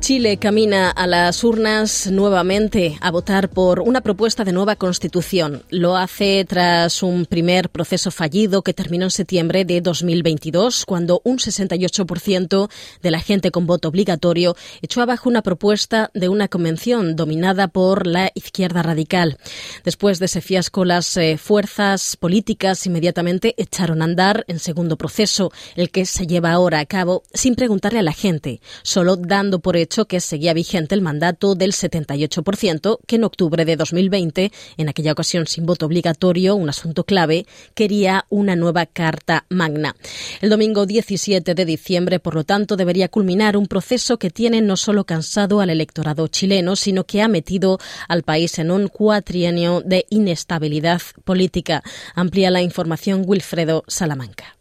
[0.07, 5.63] Chile camina a las urnas nuevamente a votar por una propuesta de nueva constitución.
[5.69, 11.39] Lo hace tras un primer proceso fallido que terminó en septiembre de 2022, cuando un
[11.39, 12.69] 68%
[13.01, 18.07] de la gente con voto obligatorio echó abajo una propuesta de una convención dominada por
[18.07, 19.37] la izquierda radical.
[19.83, 25.51] Después de ese fiasco, las eh, fuerzas políticas inmediatamente echaron a andar en segundo proceso,
[25.75, 29.75] el que se lleva ahora a cabo sin preguntarle a la gente, solo dando por
[29.75, 35.11] hecho que seguía vigente el mandato del 78%, que en octubre de 2020, en aquella
[35.11, 39.95] ocasión sin voto obligatorio, un asunto clave, quería una nueva Carta Magna.
[40.41, 44.77] El domingo 17 de diciembre, por lo tanto, debería culminar un proceso que tiene no
[44.77, 50.05] solo cansado al electorado chileno, sino que ha metido al país en un cuatrienio de
[50.09, 51.83] inestabilidad política.
[52.15, 54.56] Amplía la información Wilfredo Salamanca.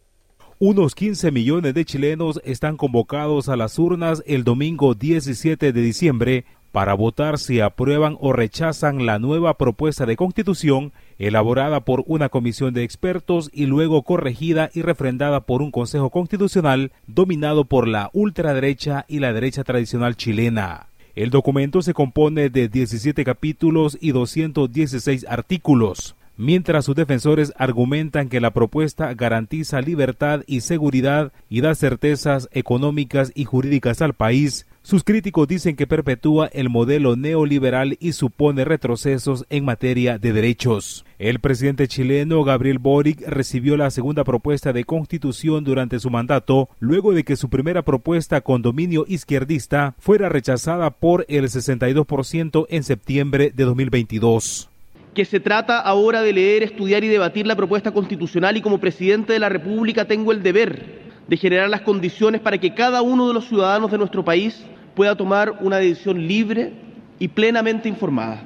[0.58, 6.46] Unos 15 millones de chilenos están convocados a las urnas el domingo 17 de diciembre
[6.72, 12.72] para votar si aprueban o rechazan la nueva propuesta de constitución elaborada por una comisión
[12.72, 19.04] de expertos y luego corregida y refrendada por un Consejo Constitucional dominado por la ultraderecha
[19.08, 20.86] y la derecha tradicional chilena.
[21.14, 28.40] El documento se compone de 17 capítulos y 216 artículos mientras sus defensores argumentan que
[28.40, 35.02] la propuesta garantiza libertad y seguridad y da certezas económicas y jurídicas al país, sus
[35.02, 41.04] críticos dicen que perpetúa el modelo neoliberal y supone retrocesos en materia de derechos.
[41.18, 47.12] El presidente chileno Gabriel Boric recibió la segunda propuesta de constitución durante su mandato, luego
[47.14, 53.50] de que su primera propuesta con dominio izquierdista fuera rechazada por el 62% en septiembre
[53.52, 54.70] de 2022
[55.16, 59.32] que se trata ahora de leer, estudiar y debatir la propuesta constitucional y como presidente
[59.32, 63.32] de la República tengo el deber de generar las condiciones para que cada uno de
[63.32, 64.62] los ciudadanos de nuestro país
[64.94, 66.74] pueda tomar una decisión libre
[67.18, 68.42] y plenamente informada.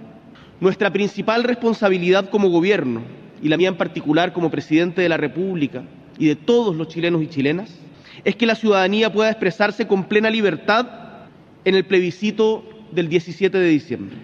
[0.61, 3.03] Nuestra principal responsabilidad como gobierno,
[3.43, 5.83] y la mía en particular como presidente de la República
[6.21, 7.77] y de todos los chilenos y chilenas,
[8.23, 10.87] es que la ciudadanía pueda expresarse con plena libertad
[11.65, 12.63] en el plebiscito
[12.93, 14.17] del 17 de diciembre.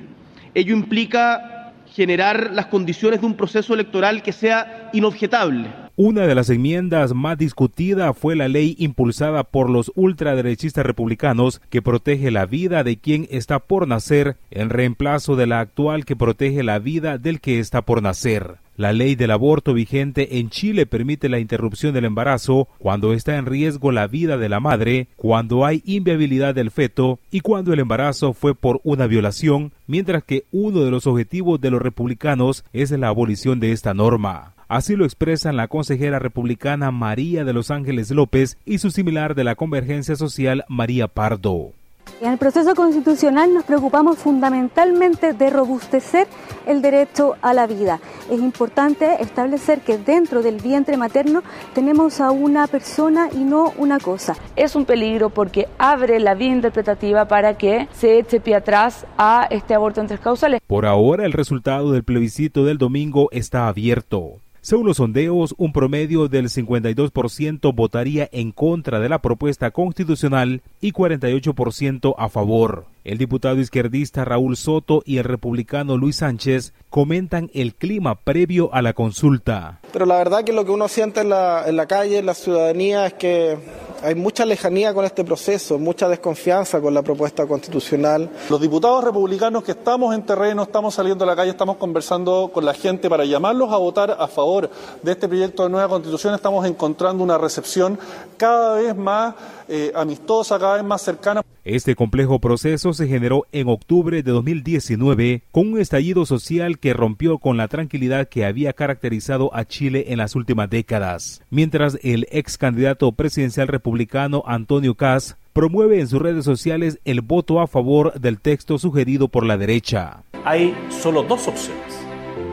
[0.54, 1.55] Ello implica
[1.96, 5.70] generar las condiciones de un proceso electoral que sea inobjetable.
[5.96, 11.80] Una de las enmiendas más discutidas fue la ley impulsada por los ultraderechistas republicanos que
[11.80, 16.62] protege la vida de quien está por nacer en reemplazo de la actual que protege
[16.62, 18.58] la vida del que está por nacer.
[18.76, 23.46] La ley del aborto vigente en Chile permite la interrupción del embarazo cuando está en
[23.46, 28.34] riesgo la vida de la madre, cuando hay inviabilidad del feto y cuando el embarazo
[28.34, 33.08] fue por una violación, mientras que uno de los objetivos de los republicanos es la
[33.08, 34.52] abolición de esta norma.
[34.68, 39.44] Así lo expresan la consejera republicana María de los Ángeles López y su similar de
[39.44, 41.72] la Convergencia Social María Pardo.
[42.18, 46.26] En el proceso constitucional nos preocupamos fundamentalmente de robustecer
[46.64, 48.00] el derecho a la vida.
[48.30, 51.42] Es importante establecer que dentro del vientre materno
[51.74, 54.34] tenemos a una persona y no una cosa.
[54.56, 59.46] Es un peligro porque abre la vía interpretativa para que se eche pie atrás a
[59.50, 60.62] este aborto en tres causales.
[60.66, 64.40] Por ahora el resultado del plebiscito del domingo está abierto.
[64.66, 70.90] Según los sondeos, un promedio del 52% votaría en contra de la propuesta constitucional y
[70.90, 72.95] 48% a favor.
[73.06, 78.82] El diputado izquierdista Raúl Soto y el republicano Luis Sánchez comentan el clima previo a
[78.82, 79.78] la consulta.
[79.92, 82.34] Pero la verdad que lo que uno siente en la, en la calle, en la
[82.34, 83.58] ciudadanía, es que
[84.02, 88.28] hay mucha lejanía con este proceso, mucha desconfianza con la propuesta constitucional.
[88.50, 92.64] Los diputados republicanos que estamos en terreno, estamos saliendo a la calle, estamos conversando con
[92.64, 94.68] la gente para llamarlos a votar a favor
[95.02, 97.98] de este proyecto de nueva constitución, estamos encontrando una recepción
[98.36, 99.34] cada vez más
[99.68, 101.42] eh, amistosa, cada vez más cercana.
[101.64, 107.38] Este complejo proceso se generó en octubre de 2019 con un estallido social que rompió
[107.38, 112.58] con la tranquilidad que había caracterizado a Chile en las últimas décadas, mientras el ex
[112.58, 118.40] candidato presidencial republicano Antonio Kass promueve en sus redes sociales el voto a favor del
[118.40, 120.22] texto sugerido por la derecha.
[120.44, 121.98] Hay solo dos opciones.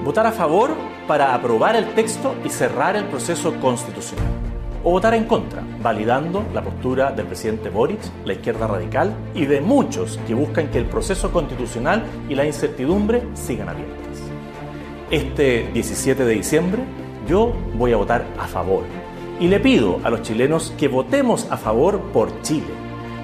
[0.06, 0.76] Votar a favor
[1.08, 4.53] para aprobar el texto y cerrar el proceso constitucional
[4.84, 9.62] o votar en contra, validando la postura del presidente Boric, la izquierda radical y de
[9.62, 14.20] muchos que buscan que el proceso constitucional y la incertidumbre sigan abiertas.
[15.10, 16.84] Este 17 de diciembre
[17.28, 18.84] yo voy a votar a favor
[19.40, 22.74] y le pido a los chilenos que votemos a favor por Chile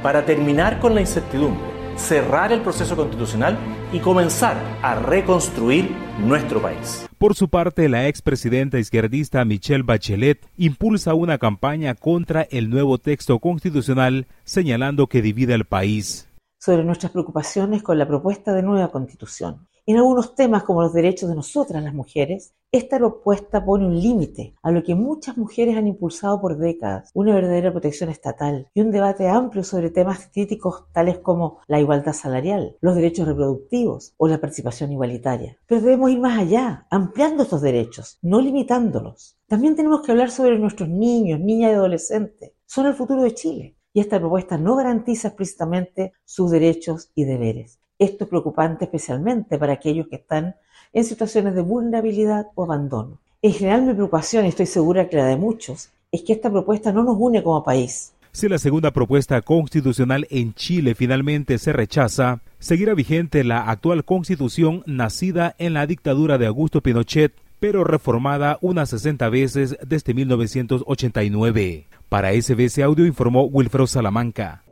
[0.02, 1.64] para terminar con la incertidumbre,
[1.96, 3.58] cerrar el proceso constitucional
[3.92, 5.90] y comenzar a reconstruir
[6.20, 7.09] nuestro país.
[7.20, 13.40] Por su parte, la expresidenta izquierdista Michelle Bachelet impulsa una campaña contra el nuevo texto
[13.40, 16.30] constitucional, señalando que divide al país.
[16.62, 19.68] sobre nuestras preocupaciones con la propuesta de nueva constitución.
[19.90, 24.54] En algunos temas, como los derechos de nosotras las mujeres, esta propuesta pone un límite
[24.62, 28.92] a lo que muchas mujeres han impulsado por décadas, una verdadera protección estatal y un
[28.92, 34.40] debate amplio sobre temas críticos tales como la igualdad salarial, los derechos reproductivos o la
[34.40, 35.58] participación igualitaria.
[35.66, 39.40] Pero debemos ir más allá, ampliando estos derechos, no limitándolos.
[39.48, 42.52] También tenemos que hablar sobre nuestros niños, niñas y adolescentes.
[42.68, 47.79] Son el futuro de Chile y esta propuesta no garantiza explícitamente sus derechos y deberes.
[48.00, 50.56] Esto es preocupante especialmente para aquellos que están
[50.94, 53.20] en situaciones de vulnerabilidad o abandono.
[53.42, 56.94] En general mi preocupación, y estoy segura que la de muchos, es que esta propuesta
[56.94, 58.14] no nos une como país.
[58.32, 64.82] Si la segunda propuesta constitucional en Chile finalmente se rechaza, seguirá vigente la actual constitución
[64.86, 71.88] nacida en la dictadura de Augusto Pinochet, pero reformada unas 60 veces desde 1989.
[72.08, 74.64] Para SBS Audio informó Wilfredo Salamanca.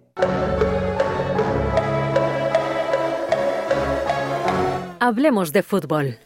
[4.99, 6.17] Hablemos de fútbol.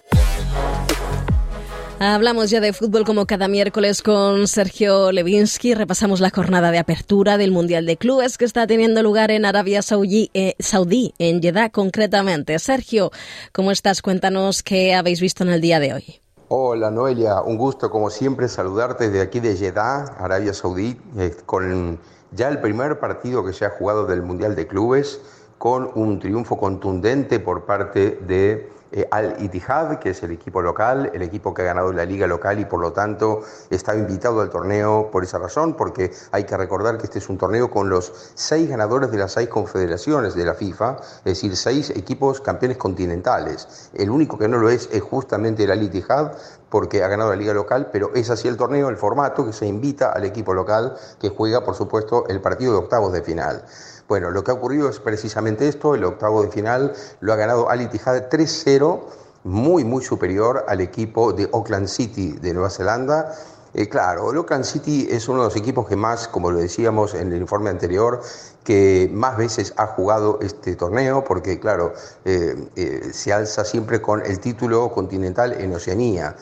[2.00, 5.76] Hablamos ya de fútbol como cada miércoles con Sergio Levinsky.
[5.76, 9.82] Repasamos la jornada de apertura del Mundial de Clubes que está teniendo lugar en Arabia
[9.82, 12.58] Saudí, eh, Saudí en Jeddah concretamente.
[12.60, 13.12] Sergio,
[13.52, 14.02] ¿cómo estás?
[14.02, 16.22] Cuéntanos qué habéis visto en el día de hoy.
[16.48, 22.00] Hola Noelia, un gusto como siempre saludarte desde aquí de Jeddah, Arabia Saudí, eh, con
[22.32, 25.20] ya el primer partido que se ha jugado del Mundial de Clubes
[25.62, 31.12] con un triunfo contundente por parte de eh, Al Ittihad, que es el equipo local,
[31.14, 34.50] el equipo que ha ganado la liga local y por lo tanto está invitado al
[34.50, 38.32] torneo por esa razón, porque hay que recordar que este es un torneo con los
[38.34, 43.92] seis ganadores de las seis confederaciones de la FIFA, es decir, seis equipos campeones continentales.
[43.94, 46.32] El único que no lo es es justamente el Al Ittihad,
[46.72, 49.68] porque ha ganado la liga local, pero es así el torneo, el formato que se
[49.68, 53.64] invita al equipo local que juega, por supuesto, el partido de octavos de final.
[54.08, 57.70] Bueno, lo que ha ocurrido es precisamente esto, el octavo de final lo ha ganado
[57.70, 59.00] Ali Tijad 3-0,
[59.44, 63.34] muy, muy superior al equipo de Auckland City de Nueva Zelanda.
[63.74, 67.14] Eh, claro, el Auckland City es uno de los equipos que más, como lo decíamos
[67.14, 68.22] en el informe anterior,
[68.66, 71.94] que más veces ha jugado este torneo, porque claro,
[72.26, 76.36] eh, eh, se alza siempre con el título continental en Oceanía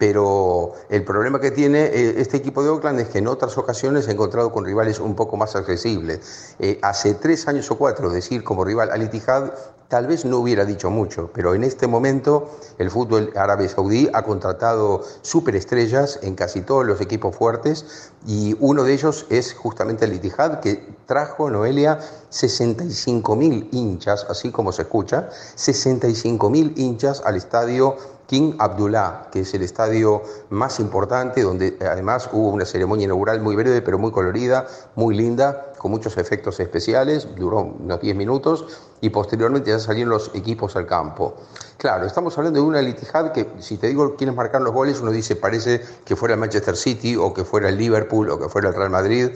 [0.00, 4.08] pero el problema que tiene eh, este equipo de Oakland es que en otras ocasiones
[4.08, 6.56] ha encontrado con rivales un poco más accesibles.
[6.58, 9.52] Eh, hace tres años o cuatro decir como rival al Ittihad
[9.88, 12.48] tal vez no hubiera dicho mucho, pero en este momento
[12.78, 18.84] el fútbol árabe saudí ha contratado superestrellas en casi todos los equipos fuertes y uno
[18.84, 21.98] de ellos es justamente el Ittihad que trajo Noelia
[22.30, 27.96] 65 mil hinchas, así como se escucha, 65 mil hinchas al estadio
[28.30, 33.56] King Abdullah, que es el estadio más importante, donde además hubo una ceremonia inaugural muy
[33.56, 38.66] breve, pero muy colorida, muy linda, con muchos efectos especiales, duró unos 10 minutos
[39.00, 41.38] y posteriormente ya salieron los equipos al campo.
[41.76, 45.10] Claro, estamos hablando de una litijad que, si te digo quiénes marcar los goles, uno
[45.10, 48.68] dice parece que fuera el Manchester City o que fuera el Liverpool o que fuera
[48.68, 49.30] el Real Madrid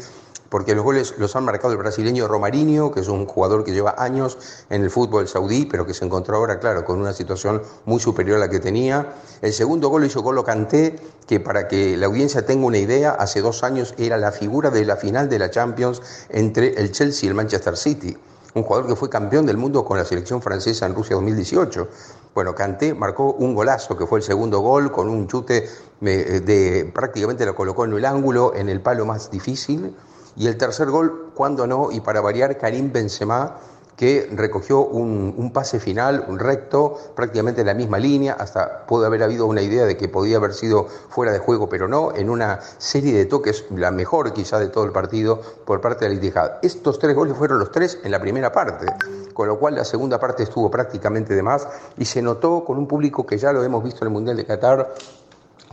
[0.54, 3.96] porque los goles los han marcado el brasileño Romarinho, que es un jugador que lleva
[3.98, 4.38] años
[4.70, 8.36] en el fútbol saudí, pero que se encontró ahora, claro, con una situación muy superior
[8.36, 9.14] a la que tenía.
[9.42, 10.94] El segundo gol lo hizo Golo Canté,
[11.26, 14.84] que para que la audiencia tenga una idea, hace dos años era la figura de
[14.84, 18.16] la final de la Champions entre el Chelsea y el Manchester City
[18.54, 21.88] un jugador que fue campeón del mundo con la selección francesa en Rusia 2018.
[22.32, 25.68] Bueno, Canté marcó un golazo, que fue el segundo gol, con un chute
[26.00, 29.92] de prácticamente lo colocó en el ángulo, en el palo más difícil.
[30.36, 33.56] Y el tercer gol, cuando no, y para variar, Karim Benzema,
[33.96, 39.22] que recogió un, pase final, un recto, prácticamente en la misma línea, hasta pudo haber
[39.22, 42.60] habido una idea de que podía haber sido fuera de juego, pero no, en una
[42.78, 46.98] serie de toques, la mejor quizá de todo el partido por parte de Al Estos
[46.98, 48.86] tres goles fueron los tres en la primera parte,
[49.32, 51.68] con lo cual la segunda parte estuvo prácticamente de más.
[51.96, 54.44] Y se notó con un público que ya lo hemos visto en el Mundial de
[54.44, 54.94] Qatar,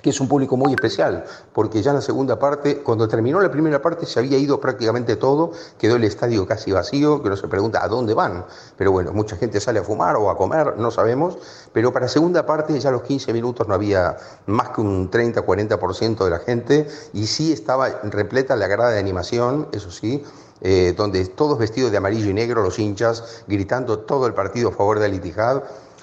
[0.01, 3.51] que es un público muy especial, porque ya en la segunda parte, cuando terminó la
[3.51, 7.47] primera parte se había ido prácticamente todo, quedó el estadio casi vacío, que uno se
[7.47, 8.45] pregunta a dónde van,
[8.77, 11.37] pero bueno, mucha gente sale a fumar o a comer, no sabemos,
[11.73, 16.23] pero para la segunda parte ya los 15 minutos no había más que un 30-40%
[16.23, 20.23] de la gente y sí estaba repleta la grada de animación, eso sí,
[20.61, 24.71] eh, donde todos vestidos de amarillo y negro, los hinchas, gritando todo el partido a
[24.71, 25.13] favor de Al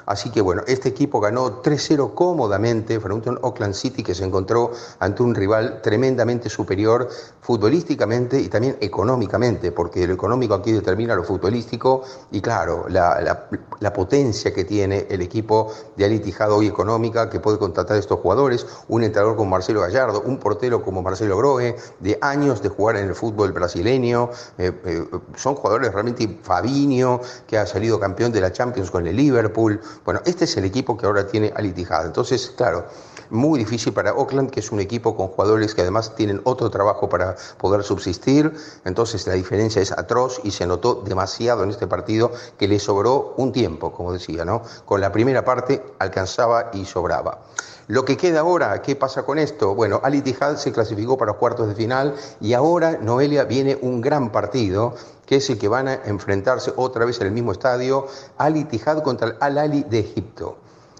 [0.08, 4.24] Así que bueno, este equipo ganó 3-0 cómodamente frente a un Oakland City que se
[4.24, 7.10] encontró ante un rival tremendamente superior
[7.42, 13.48] futbolísticamente y también económicamente, porque lo económico aquí determina lo futbolístico y claro, la,
[13.92, 18.20] potencia que tiene el equipo de Ali Tijado hoy económica que puede contratar a estos
[18.20, 22.96] jugadores, un entrenador como Marcelo Gallardo, un portero como Marcelo Grohe, de años de jugar
[22.96, 25.04] en el fútbol brasileño, eh, eh,
[25.36, 30.20] son jugadores realmente Fabinho, que ha salido campeón de la Champions con el Liverpool, bueno,
[30.24, 32.06] este es el equipo que ahora tiene Al Ittihad.
[32.06, 32.86] Entonces, claro,
[33.30, 37.08] muy difícil para Oakland, que es un equipo con jugadores que además tienen otro trabajo
[37.08, 38.52] para poder subsistir.
[38.84, 43.34] Entonces, la diferencia es atroz y se notó demasiado en este partido que le sobró
[43.36, 44.62] un tiempo, como decía, ¿no?
[44.84, 47.42] Con la primera parte alcanzaba y sobraba.
[47.88, 49.74] Lo que queda ahora, ¿qué pasa con esto?
[49.74, 54.02] Bueno, Al Ittihad se clasificó para los cuartos de final y ahora, Noelia, viene un
[54.02, 54.94] gran partido
[55.28, 58.06] que es el que van a enfrentarse otra vez en el mismo estadio,
[58.38, 60.56] Al Ittihad contra el Al Ali de Egipto.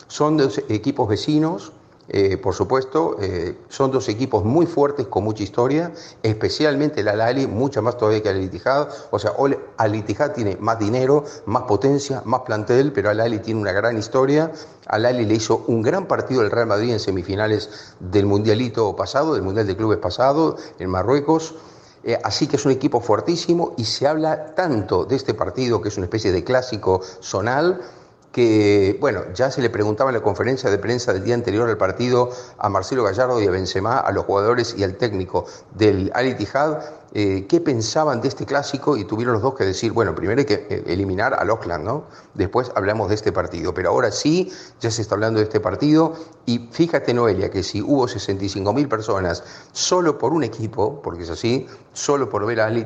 [0.07, 1.73] Son dos equipos vecinos,
[2.11, 7.47] eh, por supuesto, eh, son dos equipos muy fuertes con mucha historia, especialmente el Al-Ali,
[7.47, 8.89] mucha más todavía que el Ittihad.
[9.11, 9.33] O sea,
[9.77, 14.51] Al Ittihad tiene más dinero, más potencia, más plantel, pero Al-Ali tiene una gran historia.
[14.87, 19.43] Al-Ali le hizo un gran partido al Real Madrid en semifinales del Mundialito pasado, del
[19.43, 21.55] Mundial de Clubes pasado, en Marruecos.
[22.05, 25.89] Eh, así que es un equipo fuertísimo y se habla tanto de este partido, que
[25.89, 27.81] es una especie de clásico zonal,
[28.33, 31.77] que, bueno, ya se le preguntaba en la conferencia de prensa del día anterior al
[31.77, 36.29] partido a Marcelo Gallardo y a Benzema, a los jugadores y al técnico del Al
[36.29, 36.79] Ittihad,
[37.13, 40.45] eh, qué pensaban de este clásico y tuvieron los dos que decir, bueno, primero hay
[40.45, 42.05] que eh, eliminar al Oakland, ¿no?
[42.35, 46.15] Después hablamos de este partido, pero ahora sí, ya se está hablando de este partido.
[46.45, 49.43] Y fíjate, Noelia, que si hubo 65 mil personas
[49.73, 52.77] solo por un equipo, porque es así, solo por ver a Al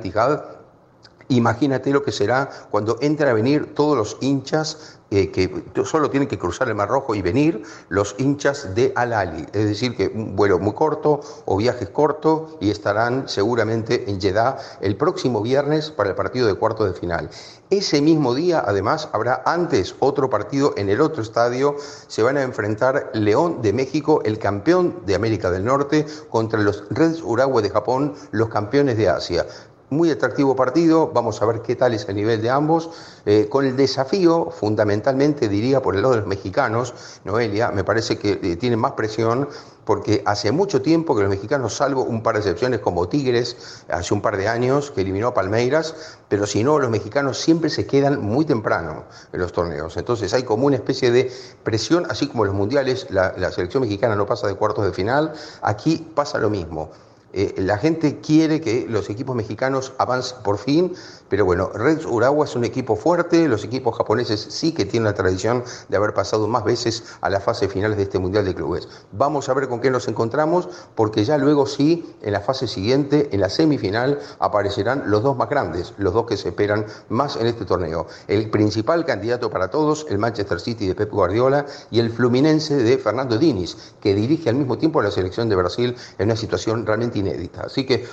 [1.29, 6.27] Imagínate lo que será cuando entren a venir todos los hinchas eh, que solo tienen
[6.27, 9.47] que cruzar el Mar Rojo y venir los hinchas de Al-Ali.
[9.53, 14.57] Es decir, que un vuelo muy corto o viajes cortos y estarán seguramente en Jeddah
[14.81, 17.29] el próximo viernes para el partido de cuarto de final.
[17.69, 21.77] Ese mismo día, además, habrá antes otro partido en el otro estadio.
[22.07, 26.85] Se van a enfrentar León de México, el campeón de América del Norte, contra los
[26.91, 29.47] Reds Urawa de Japón, los campeones de Asia
[29.93, 32.91] muy atractivo partido, vamos a ver qué tal es el nivel de ambos,
[33.27, 38.19] eh, con el desafío fundamentalmente, diría, por el lado de los mexicanos, Noelia, me parece
[38.19, 39.49] que eh, tienen más presión
[39.85, 44.15] porque hace mucho tiempo que los mexicanos, salvo un par de excepciones como Tigres, hace
[44.15, 47.87] un par de años que eliminó a Palmeiras, pero si no, los mexicanos siempre se
[47.87, 49.97] quedan muy temprano en los torneos.
[49.97, 51.31] Entonces hay como una especie de
[51.65, 54.93] presión, así como en los mundiales, la, la selección mexicana no pasa de cuartos de
[54.93, 55.33] final,
[55.63, 56.91] aquí pasa lo mismo.
[57.33, 60.93] Eh, la gente quiere que los equipos mexicanos avancen por fin,
[61.33, 65.15] pero bueno, Reds Urawa es un equipo fuerte, los equipos japoneses sí que tienen la
[65.15, 68.87] tradición de haber pasado más veces a la fase final de este Mundial de Clubes.
[69.13, 73.31] Vamos a ver con qué nos encontramos, porque ya luego sí, en la fase siguiente,
[73.33, 77.47] en la semifinal, aparecerán los dos más grandes, los dos que se esperan más en
[77.47, 78.09] este torneo.
[78.29, 82.99] El principal candidato para todos, el Manchester City de Pep Guardiola, y el Fluminense de
[82.99, 87.21] Fernando Diniz, que dirige al mismo tiempo la selección de Brasil en una situación realmente
[87.21, 87.63] inédita.
[87.63, 88.07] Así que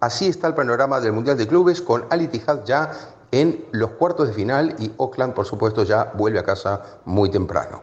[0.00, 2.90] así está el panorama del Mundial de Clubes con Al Ittihad ya
[3.32, 7.82] en los cuartos de final y Oakland, por supuesto, ya vuelve a casa muy temprano.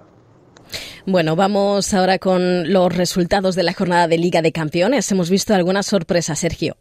[1.05, 5.09] Bueno, vamos ahora con los resultados de la jornada de Liga de Campeones.
[5.09, 6.75] Hemos visto alguna sorpresa, Sergio.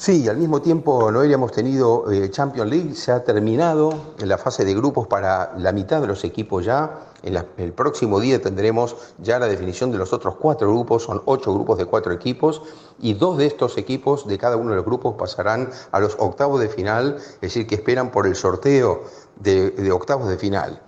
[0.00, 4.38] Sí, al mismo tiempo no hemos tenido eh, Champions League, se ha terminado en la
[4.38, 7.00] fase de grupos para la mitad de los equipos ya.
[7.22, 11.52] En el próximo día tendremos ya la definición de los otros cuatro grupos, son ocho
[11.52, 12.62] grupos de cuatro equipos,
[12.98, 16.62] y dos de estos equipos de cada uno de los grupos pasarán a los octavos
[16.62, 19.02] de final, es decir, que esperan por el sorteo
[19.36, 20.80] de octavos de final.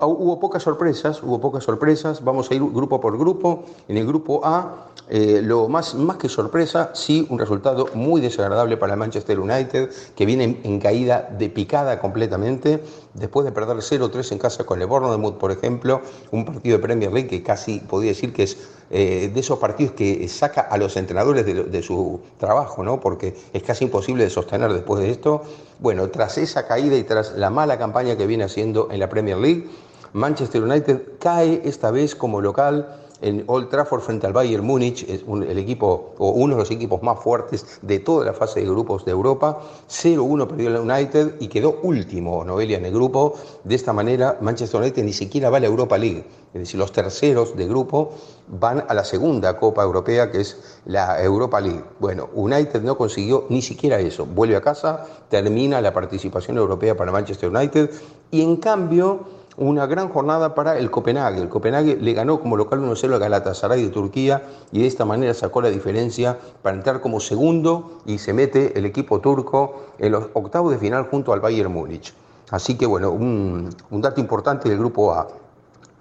[0.00, 3.64] Ah, hubo pocas sorpresas, hubo pocas sorpresas, vamos a ir grupo por grupo.
[3.88, 8.76] En el grupo A, eh, lo más, más que sorpresa, sí, un resultado muy desagradable
[8.76, 12.80] para el Manchester United, que viene en, caída de picada completamente,
[13.14, 17.12] después de perder 0-3 en casa con el Bournemouth, por ejemplo, un partido de Premier
[17.12, 18.56] League que casi podría decir que es
[18.90, 23.00] eh, de esos partidos que saca a los entrenadores de, de su trabajo, ¿no?
[23.00, 25.42] porque es casi imposible de sostener después de esto.
[25.80, 29.36] Bueno, tras esa caída y tras la mala campaña que viene haciendo en la Premier
[29.36, 29.68] League,
[30.12, 35.24] Manchester United cae esta vez como local en Old Trafford frente al Bayern Múnich, es
[35.26, 39.04] el equipo o uno de los equipos más fuertes de toda la fase de grupos
[39.04, 39.58] de Europa.
[39.88, 43.34] 0-1 perdió el United y quedó último Noelia en el grupo.
[43.64, 46.24] De esta manera, Manchester United ni siquiera va a la Europa League.
[46.54, 48.12] Es decir, los terceros de grupo
[48.46, 51.84] van a la segunda Copa Europea, que es la Europa League.
[51.98, 54.26] Bueno, United no consiguió ni siquiera eso.
[54.26, 57.90] Vuelve a casa, termina la participación europea para Manchester United
[58.30, 61.42] y en cambio una gran jornada para el Copenhague.
[61.42, 65.34] El Copenhague le ganó como local 1-0 al Galatasaray de Turquía y de esta manera
[65.34, 70.28] sacó la diferencia para entrar como segundo y se mete el equipo turco en los
[70.32, 72.14] octavos de final junto al Bayern Múnich.
[72.50, 75.28] Así que bueno, un, un dato importante del grupo A.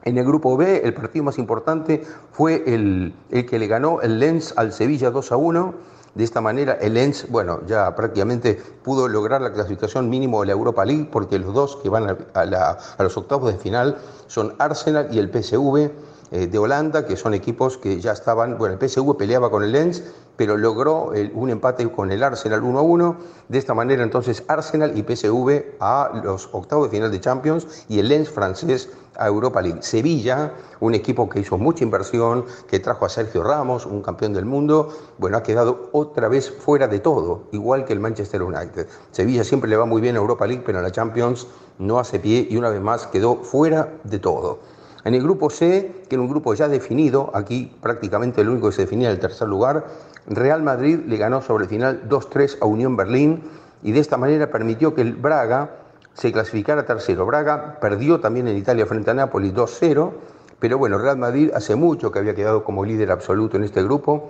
[0.03, 2.01] En el grupo B, el partido más importante
[2.31, 6.41] fue el, el que le ganó el Lens al Sevilla 2 a 1 de esta
[6.41, 11.09] manera, el Lens, bueno, ya prácticamente pudo lograr la clasificación mínimo de la Europa League,
[11.11, 13.97] porque los dos que van a, los octavos de final
[14.27, 15.91] son Arsenal y el PSV
[16.31, 19.71] eh, de Holanda, que son equipos que ya estaban, bueno, el PSV peleaba con el
[19.71, 20.03] Lens,
[20.35, 23.17] pero logró un empate con el Arsenal 1 a 1.
[23.49, 27.99] De esta manera, entonces, Arsenal y PSV a los octavos de final de Champions y
[27.99, 29.81] el Lens francés a Europa League.
[29.81, 34.45] Sevilla, un equipo que hizo mucha inversión, que trajo a Sergio Ramos, un campeón del
[34.45, 38.87] mundo, bueno, ha quedado otra vez fuera de todo, igual que el Manchester United.
[39.11, 41.47] Sevilla siempre le va muy bien a Europa League, pero en la Champions
[41.79, 44.59] no hace pie y una vez más quedó fuera de todo.
[45.07, 48.75] En el grupo C, que era un grupo ya definido, aquí prácticamente el único que
[48.75, 49.85] se definía el tercer lugar,
[50.27, 53.41] Real Madrid le ganó sobre el final 2-3 a Unión Berlín
[53.83, 55.77] y de esta manera permitió que el Braga
[56.13, 57.25] se clasificara tercero.
[57.25, 60.11] Braga perdió también en Italia frente a Nápoles 2-0,
[60.59, 64.29] pero bueno, Real Madrid hace mucho que había quedado como líder absoluto en este grupo,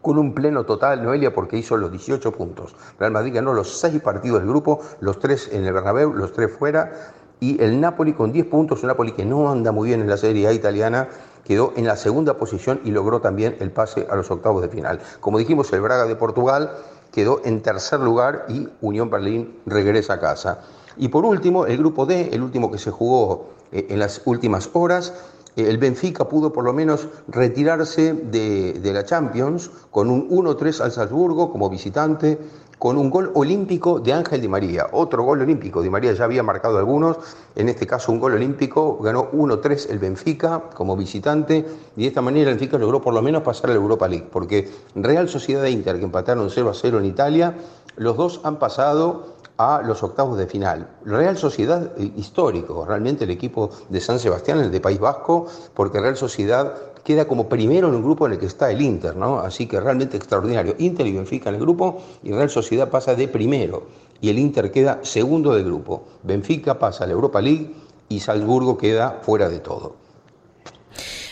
[0.00, 2.74] con un pleno total, Noelia, porque hizo los 18 puntos.
[2.98, 6.50] Real Madrid ganó los 6 partidos del grupo, los 3 en el Bernabéu, los 3
[6.50, 10.08] fuera, y el Napoli con 10 puntos, un Napoli que no anda muy bien en
[10.08, 11.08] la Serie A italiana,
[11.44, 15.00] quedó en la segunda posición y logró también el pase a los octavos de final.
[15.20, 16.72] Como dijimos, el Braga de Portugal
[17.12, 20.60] quedó en tercer lugar y Unión Berlín regresa a casa.
[20.96, 24.68] Y por último, el grupo D, el último que se jugó eh, en las últimas
[24.72, 25.14] horas,
[25.56, 30.80] eh, el Benfica pudo por lo menos retirarse de, de la Champions con un 1-3
[30.82, 32.38] al Salzburgo como visitante,
[32.78, 34.86] con un gol olímpico de Ángel Di María.
[34.92, 37.18] Otro gol olímpico, Di María ya había marcado algunos,
[37.56, 41.66] en este caso un gol olímpico, ganó 1-3 el Benfica como visitante
[41.96, 44.28] y de esta manera el Benfica logró por lo menos pasar a la Europa League,
[44.30, 47.54] porque Real Sociedad e Inter, que empataron 0-0 en Italia,
[47.96, 50.88] los dos han pasado a los octavos de final.
[51.04, 56.00] Real Sociedad eh, histórico, realmente el equipo de San Sebastián, el de País Vasco, porque
[56.00, 56.74] Real Sociedad
[57.04, 59.40] queda como primero en un grupo en el que está el Inter, ¿no?
[59.40, 60.74] Así que realmente extraordinario.
[60.78, 63.86] Inter y Benfica en el grupo y Real Sociedad pasa de primero
[64.20, 66.04] y el Inter queda segundo del grupo.
[66.22, 67.74] Benfica pasa a la Europa League
[68.08, 69.96] y Salzburgo queda fuera de todo.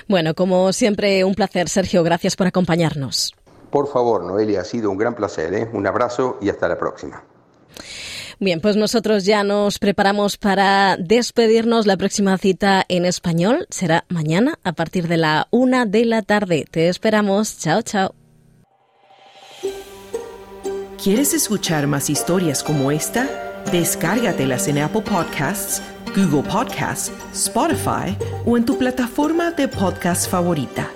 [0.09, 2.05] Bueno, como siempre, un placer, Sergio.
[2.05, 3.35] Gracias por acompañarnos.
[3.71, 5.53] Por favor, Noelia, ha sido un gran placer.
[5.53, 5.69] ¿eh?
[5.73, 7.23] Un abrazo y hasta la próxima.
[8.39, 11.87] Bien, pues nosotros ya nos preparamos para despedirnos.
[11.87, 16.67] La próxima cita en español será mañana a partir de la una de la tarde.
[16.71, 17.59] Te esperamos.
[17.59, 18.15] Chao, chao.
[21.03, 23.29] ¿Quieres escuchar más historias como esta?
[23.73, 25.81] Descárgatelas en Apple Podcasts,
[26.15, 30.91] Google Podcasts, Spotify o en tu plataforma de podcast favorita.